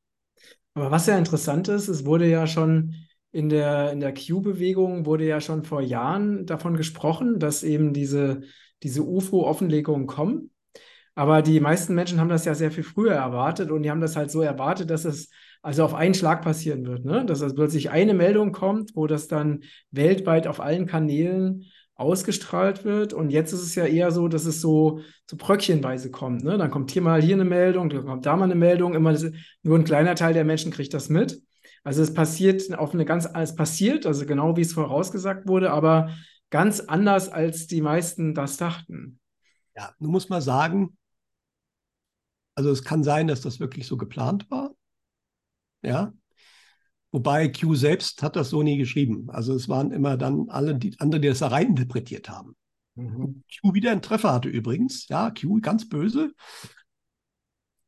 [0.78, 2.94] Aber was ja interessant ist, es wurde ja schon
[3.32, 8.42] in der, in der Q-Bewegung wurde ja schon vor Jahren davon gesprochen, dass eben diese,
[8.84, 10.52] diese UFO-Offenlegungen kommen.
[11.16, 14.16] Aber die meisten Menschen haben das ja sehr viel früher erwartet und die haben das
[14.16, 15.32] halt so erwartet, dass es
[15.64, 17.26] also auf einen Schlag passieren wird, ne?
[17.26, 21.64] Dass also plötzlich eine Meldung kommt, wo das dann weltweit auf allen Kanälen
[21.98, 23.14] ausgestrahlt wird.
[23.14, 26.44] Und jetzt ist es ja eher so, dass es so, so bröckchenweise kommt.
[26.44, 26.58] Ne?
[26.58, 28.94] Dann kommt hier mal hier eine Meldung, dann kommt da mal eine Meldung.
[28.94, 29.26] Immer das,
[29.64, 31.42] nur ein kleiner Teil der Menschen kriegt das mit.
[31.84, 36.10] Also es passiert auf eine ganz, es passiert, also genau wie es vorausgesagt wurde, aber
[36.50, 39.20] ganz anders, als die meisten das dachten.
[39.76, 40.98] Ja, nun muss man sagen,
[42.56, 44.76] also es kann sein, dass das wirklich so geplant war.
[45.84, 46.14] Ja,
[47.18, 49.32] Wobei Q selbst hat das so nie geschrieben.
[49.32, 52.56] Also es waren immer dann alle die anderen, die das da reininterpretiert haben.
[52.94, 53.44] Mhm.
[53.60, 55.08] Q wieder einen Treffer hatte übrigens.
[55.08, 56.36] Ja, Q ganz böse.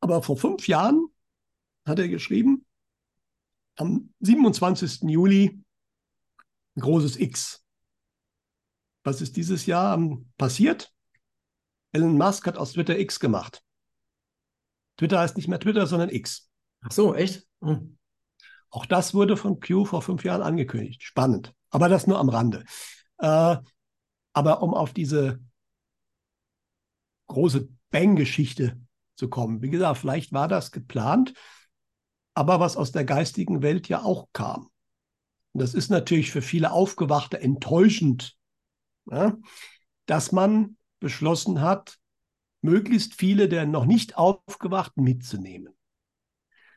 [0.00, 1.06] Aber vor fünf Jahren
[1.86, 2.66] hat er geschrieben,
[3.76, 5.02] am 27.
[5.02, 5.62] Juli
[6.74, 7.64] ein großes X.
[9.04, 9.96] Was ist dieses Jahr
[10.38, 10.92] passiert?
[11.92, 13.62] Elon Musk hat aus Twitter X gemacht.
[14.96, 16.50] Twitter heißt nicht mehr Twitter, sondern X.
[16.80, 17.46] Ach so, echt?
[17.60, 17.76] Oh.
[18.70, 21.02] Auch das wurde von Q vor fünf Jahren angekündigt.
[21.02, 21.54] Spannend.
[21.70, 22.64] Aber das nur am Rande.
[23.18, 23.56] Äh,
[24.32, 25.40] aber um auf diese
[27.26, 28.80] große Bang-Geschichte
[29.16, 29.62] zu kommen.
[29.62, 31.34] Wie gesagt, vielleicht war das geplant,
[32.34, 34.70] aber was aus der geistigen Welt ja auch kam.
[35.52, 38.36] Und das ist natürlich für viele Aufgewachte enttäuschend,
[39.10, 39.36] ja,
[40.06, 41.98] dass man beschlossen hat,
[42.62, 45.74] möglichst viele der noch nicht Aufgewachten mitzunehmen.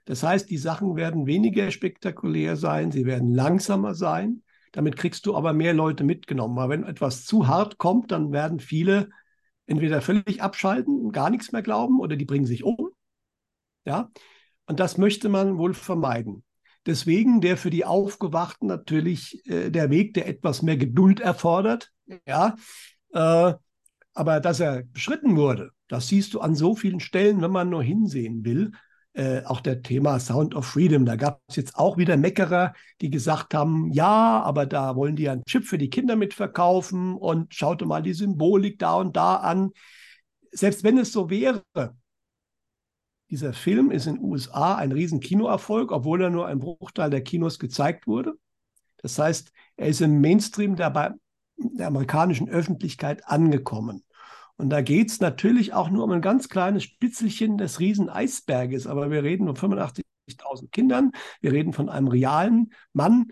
[0.06, 4.44] Das heißt, die Sachen werden weniger spektakulär sein, sie werden langsamer sein.
[4.72, 6.58] Damit kriegst du aber mehr Leute mitgenommen.
[6.58, 9.10] Aber wenn etwas zu hart kommt, dann werden viele
[9.66, 12.90] entweder völlig abschalten und gar nichts mehr glauben oder die bringen sich um.
[13.86, 14.12] Ja,
[14.66, 16.44] und das möchte man wohl vermeiden.
[16.86, 21.92] Deswegen der für die Aufgewachten natürlich äh, der Weg, der etwas mehr Geduld erfordert.
[22.28, 22.56] Ja,
[23.14, 23.54] äh,
[24.14, 27.84] aber dass er beschritten wurde, das siehst du an so vielen Stellen, wenn man nur
[27.84, 28.72] hinsehen will.
[29.16, 31.06] Äh, auch der Thema Sound of Freedom.
[31.06, 35.30] Da gab es jetzt auch wieder Meckerer, die gesagt haben, ja, aber da wollen die
[35.30, 39.70] einen Chip für die Kinder mitverkaufen und schaute mal die Symbolik da und da an.
[40.52, 41.64] Selbst wenn es so wäre,
[43.30, 47.24] dieser Film ist in den USA ein riesen Kinoerfolg, obwohl er nur ein Bruchteil der
[47.24, 48.34] Kinos gezeigt wurde.
[48.98, 51.18] Das heißt, er ist im Mainstream der,
[51.58, 54.04] der amerikanischen Öffentlichkeit angekommen.
[54.58, 58.88] Und da geht es natürlich auch nur um ein ganz kleines Spitzelchen des riesen Eisberges.
[58.88, 61.12] Aber wir reden um 85.000 Kindern.
[61.42, 63.32] Wir reden von einem realen Mann,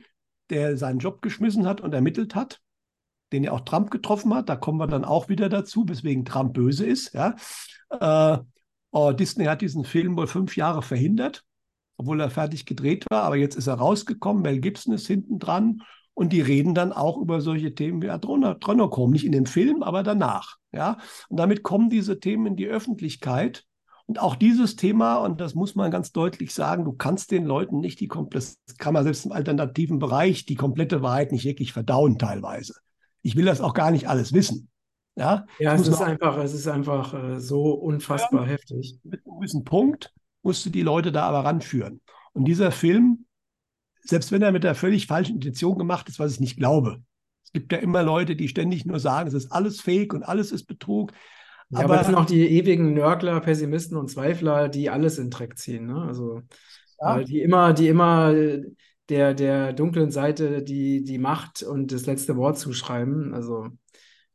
[0.49, 2.59] der seinen Job geschmissen hat und ermittelt hat,
[3.32, 4.49] den ja auch Trump getroffen hat.
[4.49, 7.13] Da kommen wir dann auch wieder dazu, weswegen Trump böse ist.
[7.13, 7.36] Ja.
[7.89, 8.39] Äh,
[8.91, 11.45] oh, Disney hat diesen Film wohl fünf Jahre verhindert,
[11.97, 13.24] obwohl er fertig gedreht war.
[13.24, 14.41] Aber jetzt ist er rausgekommen.
[14.41, 15.84] Mel Gibson ist hinten dran.
[16.14, 20.03] Und die reden dann auch über solche Themen wie Adrenochrom, nicht in dem Film, aber
[20.03, 20.57] danach.
[20.72, 20.97] Ja?
[21.30, 23.66] Und damit kommen diese Themen in die Öffentlichkeit.
[24.07, 27.80] Und auch dieses Thema, und das muss man ganz deutlich sagen, du kannst den Leuten
[27.80, 31.72] nicht die komplette, das kann man selbst im alternativen Bereich, die komplette Wahrheit nicht wirklich
[31.72, 32.76] verdauen teilweise.
[33.22, 34.70] Ich will das auch gar nicht alles wissen.
[35.16, 38.99] Ja, ja es, ist einfach, es ist einfach äh, so unfassbar ja, heftig.
[39.03, 42.01] Mit einem gewissen Punkt musst du die Leute da aber ranführen.
[42.34, 43.26] Und dieser Film
[44.04, 47.02] selbst wenn er mit der völlig falschen Intention gemacht ist, was ich nicht glaube.
[47.43, 50.52] Es gibt ja immer Leute, die ständig nur sagen, es ist alles Fake und alles
[50.52, 51.12] ist Betrug.
[51.70, 55.30] Ja, aber, aber das sind auch die ewigen Nörgler, Pessimisten und Zweifler, die alles in
[55.30, 55.88] Dreck ziehen.
[55.88, 56.02] Ne?
[56.02, 56.41] Also
[56.99, 57.24] ja.
[57.24, 58.34] die immer, die immer
[59.10, 63.34] der, der dunklen Seite die, die Macht und das letzte Wort zuschreiben.
[63.34, 63.68] Also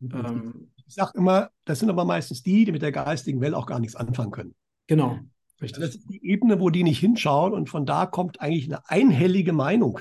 [0.02, 3.66] ähm, ich sage immer, das sind aber meistens die, die mit der geistigen Welt auch
[3.66, 4.54] gar nichts anfangen können.
[4.86, 5.18] Genau.
[5.60, 5.82] Richtig.
[5.82, 9.52] Das ist die Ebene, wo die nicht hinschauen und von da kommt eigentlich eine einhellige
[9.52, 10.00] Meinung,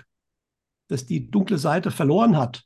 [0.87, 2.65] dass die dunkle Seite verloren hat.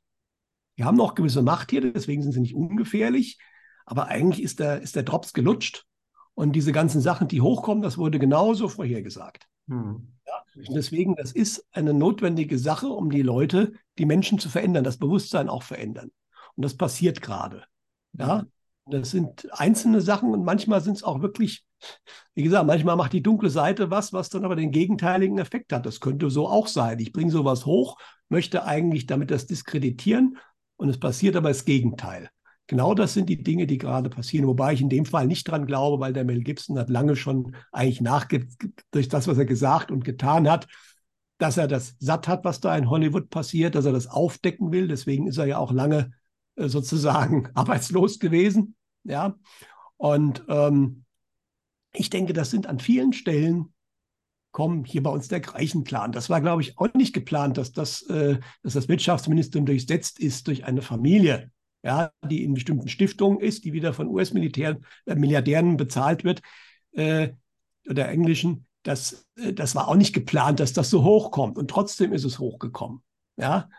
[0.77, 3.37] Die haben noch gewisse Macht hier, deswegen sind sie nicht ungefährlich,
[3.85, 5.85] aber eigentlich ist der, ist der Drops gelutscht
[6.33, 9.47] und diese ganzen Sachen, die hochkommen, das wurde genauso vorhergesagt.
[9.67, 10.13] Hm.
[10.25, 14.83] Ja, und deswegen, das ist eine notwendige Sache, um die Leute, die Menschen zu verändern,
[14.83, 16.11] das Bewusstsein auch verändern.
[16.55, 17.65] Und das passiert gerade.
[18.13, 18.45] Ja,
[18.93, 21.65] das sind einzelne Sachen und manchmal sind es auch wirklich,
[22.35, 25.85] wie gesagt, manchmal macht die dunkle Seite was, was dann aber den gegenteiligen Effekt hat.
[25.85, 26.99] Das könnte so auch sein.
[26.99, 27.97] Ich bringe sowas hoch,
[28.29, 30.37] möchte eigentlich damit das diskreditieren
[30.77, 32.29] und es passiert aber das Gegenteil.
[32.67, 35.65] Genau das sind die Dinge, die gerade passieren, wobei ich in dem Fall nicht dran
[35.65, 38.47] glaube, weil der Mel Gibson hat lange schon eigentlich nachge
[38.91, 40.67] durch das, was er gesagt und getan hat,
[41.39, 44.87] dass er das satt hat, was da in Hollywood passiert, dass er das aufdecken will.
[44.87, 46.11] Deswegen ist er ja auch lange
[46.57, 48.75] äh, sozusagen arbeitslos gewesen.
[49.03, 49.35] Ja,
[49.97, 51.05] und ähm,
[51.93, 53.73] ich denke, das sind an vielen Stellen
[54.51, 56.11] kommen hier bei uns der Greichenclan.
[56.11, 60.47] Das war, glaube ich, auch nicht geplant, dass das, äh, dass das Wirtschaftsministerium durchsetzt ist
[60.47, 61.51] durch eine Familie,
[61.83, 66.41] ja, die in bestimmten Stiftungen ist, die wieder von US-Milliardären äh, bezahlt wird
[66.93, 67.29] äh,
[67.87, 68.65] oder englischen.
[68.83, 71.57] Das, äh, das war auch nicht geplant, dass das so hochkommt.
[71.57, 73.03] Und trotzdem ist es hochgekommen.
[73.37, 73.69] Ja,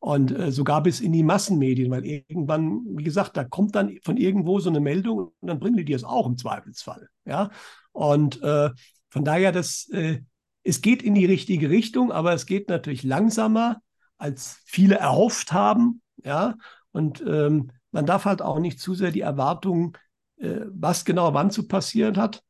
[0.00, 4.16] und äh, sogar bis in die Massenmedien, weil irgendwann, wie gesagt, da kommt dann von
[4.16, 7.08] irgendwo so eine Meldung und dann bringen die dir es auch im Zweifelsfall.
[7.26, 7.50] Ja,
[7.92, 8.70] und äh,
[9.10, 10.20] von daher, das, äh,
[10.62, 13.82] es geht in die richtige Richtung, aber es geht natürlich langsamer,
[14.16, 16.00] als viele erhofft haben.
[16.24, 16.56] Ja,
[16.92, 19.92] und ähm, man darf halt auch nicht zu sehr die Erwartungen,
[20.36, 22.42] äh, was genau wann zu passieren hat,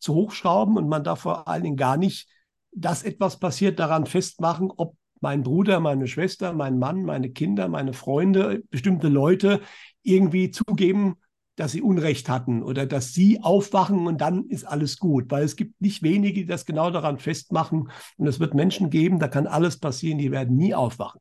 [0.00, 2.28] zu hochschrauben und man darf vor allen Dingen gar nicht,
[2.74, 7.92] dass etwas passiert, daran festmachen, ob mein Bruder, meine Schwester, mein Mann, meine Kinder, meine
[7.92, 9.60] Freunde, bestimmte Leute
[10.02, 11.16] irgendwie zugeben
[11.56, 15.56] dass sie Unrecht hatten oder dass sie aufwachen und dann ist alles gut, weil es
[15.56, 19.46] gibt nicht wenige, die das genau daran festmachen und es wird Menschen geben, da kann
[19.46, 21.20] alles passieren, die werden nie aufwachen.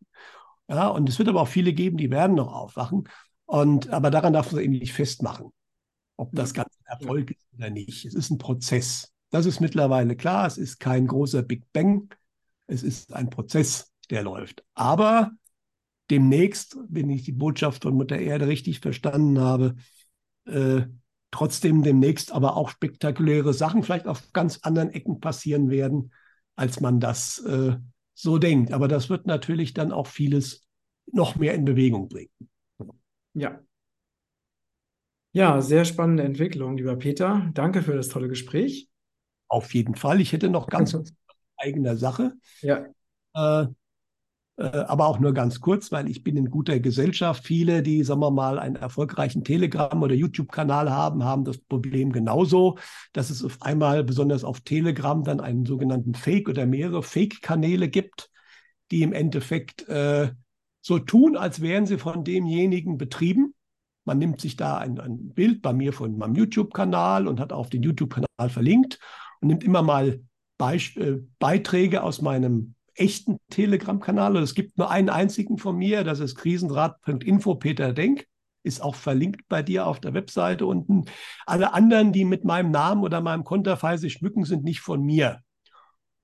[0.70, 3.10] Ja, und es wird aber auch viele geben, die werden noch aufwachen
[3.46, 5.52] und aber daran darf man eben nicht festmachen,
[6.16, 8.06] ob das Ganze Erfolg ist oder nicht.
[8.06, 9.12] Es ist ein Prozess.
[9.32, 10.46] Das ist mittlerweile klar.
[10.46, 12.14] Es ist kein großer Big Bang.
[12.68, 14.64] Es ist ein Prozess, der läuft.
[14.74, 15.32] Aber
[16.10, 19.76] demnächst, wenn ich die Botschaft von Mutter Erde richtig verstanden habe,
[20.46, 20.84] äh,
[21.32, 26.12] trotzdem demnächst aber auch spektakuläre Sachen vielleicht auf ganz anderen Ecken passieren werden,
[26.56, 27.78] als man das äh,
[28.14, 28.74] so denkt.
[28.74, 30.68] Aber das wird natürlich dann auch vieles
[31.12, 32.32] noch mehr in Bewegung bringen.
[33.34, 33.62] Ja.
[35.34, 37.50] Ja, sehr spannende Entwicklung, lieber Peter.
[37.54, 38.90] Danke für das tolle Gespräch.
[39.48, 40.20] Auf jeden Fall.
[40.20, 40.98] Ich hätte noch ganz
[41.58, 42.34] eigener Sache.
[42.62, 42.86] Ja.
[43.34, 43.68] Äh,
[44.58, 47.46] aber auch nur ganz kurz, weil ich bin in guter Gesellschaft.
[47.46, 52.78] Viele, die, sagen wir mal, einen erfolgreichen Telegram- oder YouTube-Kanal haben, haben das Problem genauso,
[53.14, 58.30] dass es auf einmal, besonders auf Telegram, dann einen sogenannten Fake oder mehrere Fake-Kanäle gibt,
[58.92, 60.32] die im Endeffekt äh,
[60.82, 63.54] so tun, als wären sie von demjenigen betrieben.
[64.04, 67.70] Man nimmt sich da ein, ein Bild bei mir von meinem YouTube-Kanal und hat auf
[67.70, 69.00] den YouTube-Kanal verlinkt
[69.40, 70.22] und nimmt immer mal
[70.58, 74.38] Beisp äh, Beiträge aus meinem echten Telegram-Kanal.
[74.38, 78.28] Es gibt nur einen einzigen von mir, das ist krisenrat.info Peter Denk.
[78.64, 81.06] Ist auch verlinkt bei dir auf der Webseite unten.
[81.48, 85.40] Alle anderen, die mit meinem Namen oder meinem Konterfei sich schmücken, sind nicht von mir.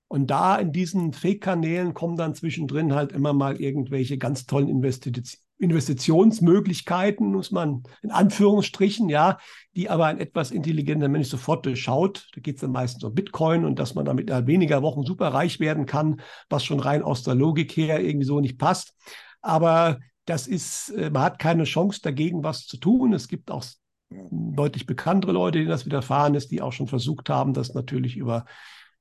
[0.07, 5.46] Und da in diesen Fake-Kanälen kommen dann zwischendrin halt immer mal irgendwelche ganz tollen Investitionen
[5.59, 9.37] Investitionsmöglichkeiten, muss man in Anführungsstrichen, ja,
[9.75, 12.27] die aber ein etwas intelligenter Mensch sofort durchschaut.
[12.35, 15.29] Da geht es dann meistens um Bitcoin und dass man damit in weniger Wochen super
[15.29, 18.93] reich werden kann, was schon rein aus der Logik her irgendwie so nicht passt.
[19.41, 23.13] Aber das ist, äh, man hat keine Chance dagegen, was zu tun.
[23.13, 23.63] Es gibt auch
[24.09, 28.45] deutlich bekanntere Leute, denen das widerfahren ist, die auch schon versucht haben, das natürlich über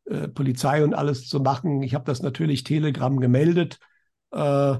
[0.07, 1.83] äh, Polizei und alles zu machen.
[1.83, 3.79] Ich habe das natürlich Telegram gemeldet.
[4.33, 4.77] Äh,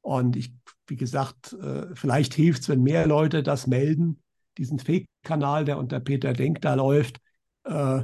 [0.00, 0.52] und ich,
[0.88, 4.20] wie gesagt, äh, vielleicht hilft es, wenn mehr Leute das melden,
[4.56, 7.20] diesen Fake-Kanal, der unter Peter Denk da läuft.
[7.64, 8.02] Äh,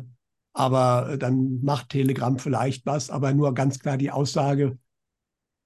[0.52, 4.78] aber dann macht Telegram vielleicht was, aber nur ganz klar die Aussage,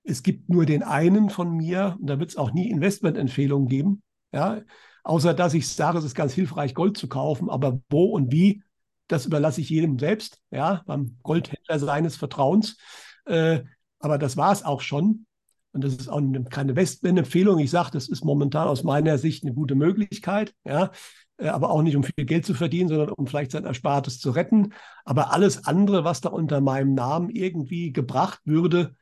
[0.02, 4.02] es gibt nur den einen von mir und da wird es auch nie Investmentempfehlungen geben.
[4.32, 4.62] Ja,
[5.04, 8.62] außer dass ich sage, es ist ganz hilfreich, Gold zu kaufen, aber wo und wie,
[9.08, 12.78] das überlasse ich jedem selbst, ja, beim Goldhändler seines Vertrauens.
[13.26, 13.64] Äh,
[13.98, 15.26] aber das war es auch schon.
[15.72, 17.58] Und das ist auch keine Westband-Empfehlung.
[17.58, 20.90] Ich sage, das ist momentan aus meiner Sicht eine gute Möglichkeit, ja,
[21.38, 24.30] äh, aber auch nicht um viel Geld zu verdienen, sondern um vielleicht sein Erspartes zu
[24.30, 24.72] retten.
[25.04, 28.94] Aber alles andere, was da unter meinem Namen irgendwie gebracht würde,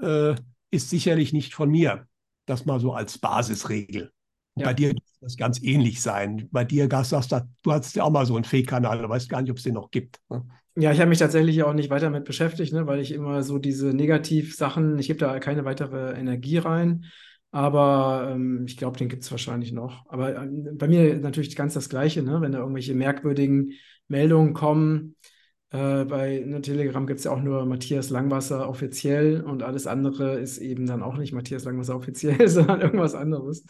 [0.00, 0.34] äh,
[0.70, 2.06] ist sicherlich nicht von mir.
[2.46, 4.12] Das mal so als Basisregel.
[4.56, 4.66] Ja.
[4.66, 6.48] Bei dir wird das ganz ähnlich sein.
[6.52, 9.28] Bei dir, Gas, sagst du, du hattest ja auch mal so einen Fake-Kanal, du weißt
[9.28, 10.20] gar nicht, ob es den noch gibt.
[10.28, 10.44] Ne?
[10.76, 13.58] Ja, ich habe mich tatsächlich auch nicht weiter damit beschäftigt, ne, weil ich immer so
[13.58, 17.06] diese Negativsachen, ich gebe da keine weitere Energie rein.
[17.52, 20.04] Aber ähm, ich glaube, den gibt es wahrscheinlich noch.
[20.08, 22.40] Aber ähm, bei mir natürlich ganz das Gleiche, ne?
[22.40, 23.74] wenn da irgendwelche merkwürdigen
[24.08, 25.14] Meldungen kommen.
[25.70, 30.40] Äh, bei ne, Telegram gibt es ja auch nur Matthias Langwasser offiziell und alles andere
[30.40, 33.64] ist eben dann auch nicht Matthias Langwasser offiziell, sondern irgendwas anderes.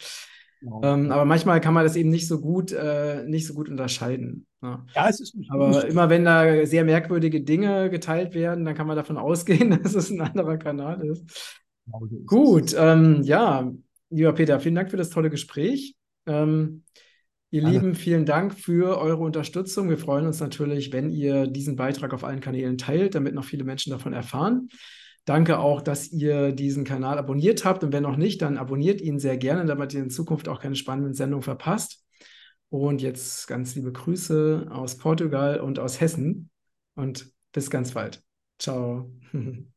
[0.61, 4.47] Ähm, aber manchmal kann man das eben nicht so gut, äh, nicht so gut unterscheiden.
[4.61, 5.83] Ja, ja es ist nicht Aber gut.
[5.83, 10.09] immer wenn da sehr merkwürdige Dinge geteilt werden, dann kann man davon ausgehen, dass es
[10.09, 11.61] ein anderer Kanal ist.
[11.85, 13.71] Genau ist gut, ähm, ja,
[14.09, 15.95] lieber Peter, vielen Dank für das tolle Gespräch.
[16.25, 16.83] Ähm,
[17.51, 17.73] ihr Alle.
[17.73, 19.89] Lieben, vielen Dank für eure Unterstützung.
[19.89, 23.63] Wir freuen uns natürlich, wenn ihr diesen Beitrag auf allen Kanälen teilt, damit noch viele
[23.63, 24.69] Menschen davon erfahren.
[25.25, 27.83] Danke auch, dass ihr diesen Kanal abonniert habt.
[27.83, 30.75] Und wenn noch nicht, dann abonniert ihn sehr gerne, damit ihr in Zukunft auch keine
[30.75, 32.03] spannenden Sendungen verpasst.
[32.69, 36.49] Und jetzt ganz liebe Grüße aus Portugal und aus Hessen.
[36.95, 38.23] Und bis ganz bald.
[38.59, 39.11] Ciao.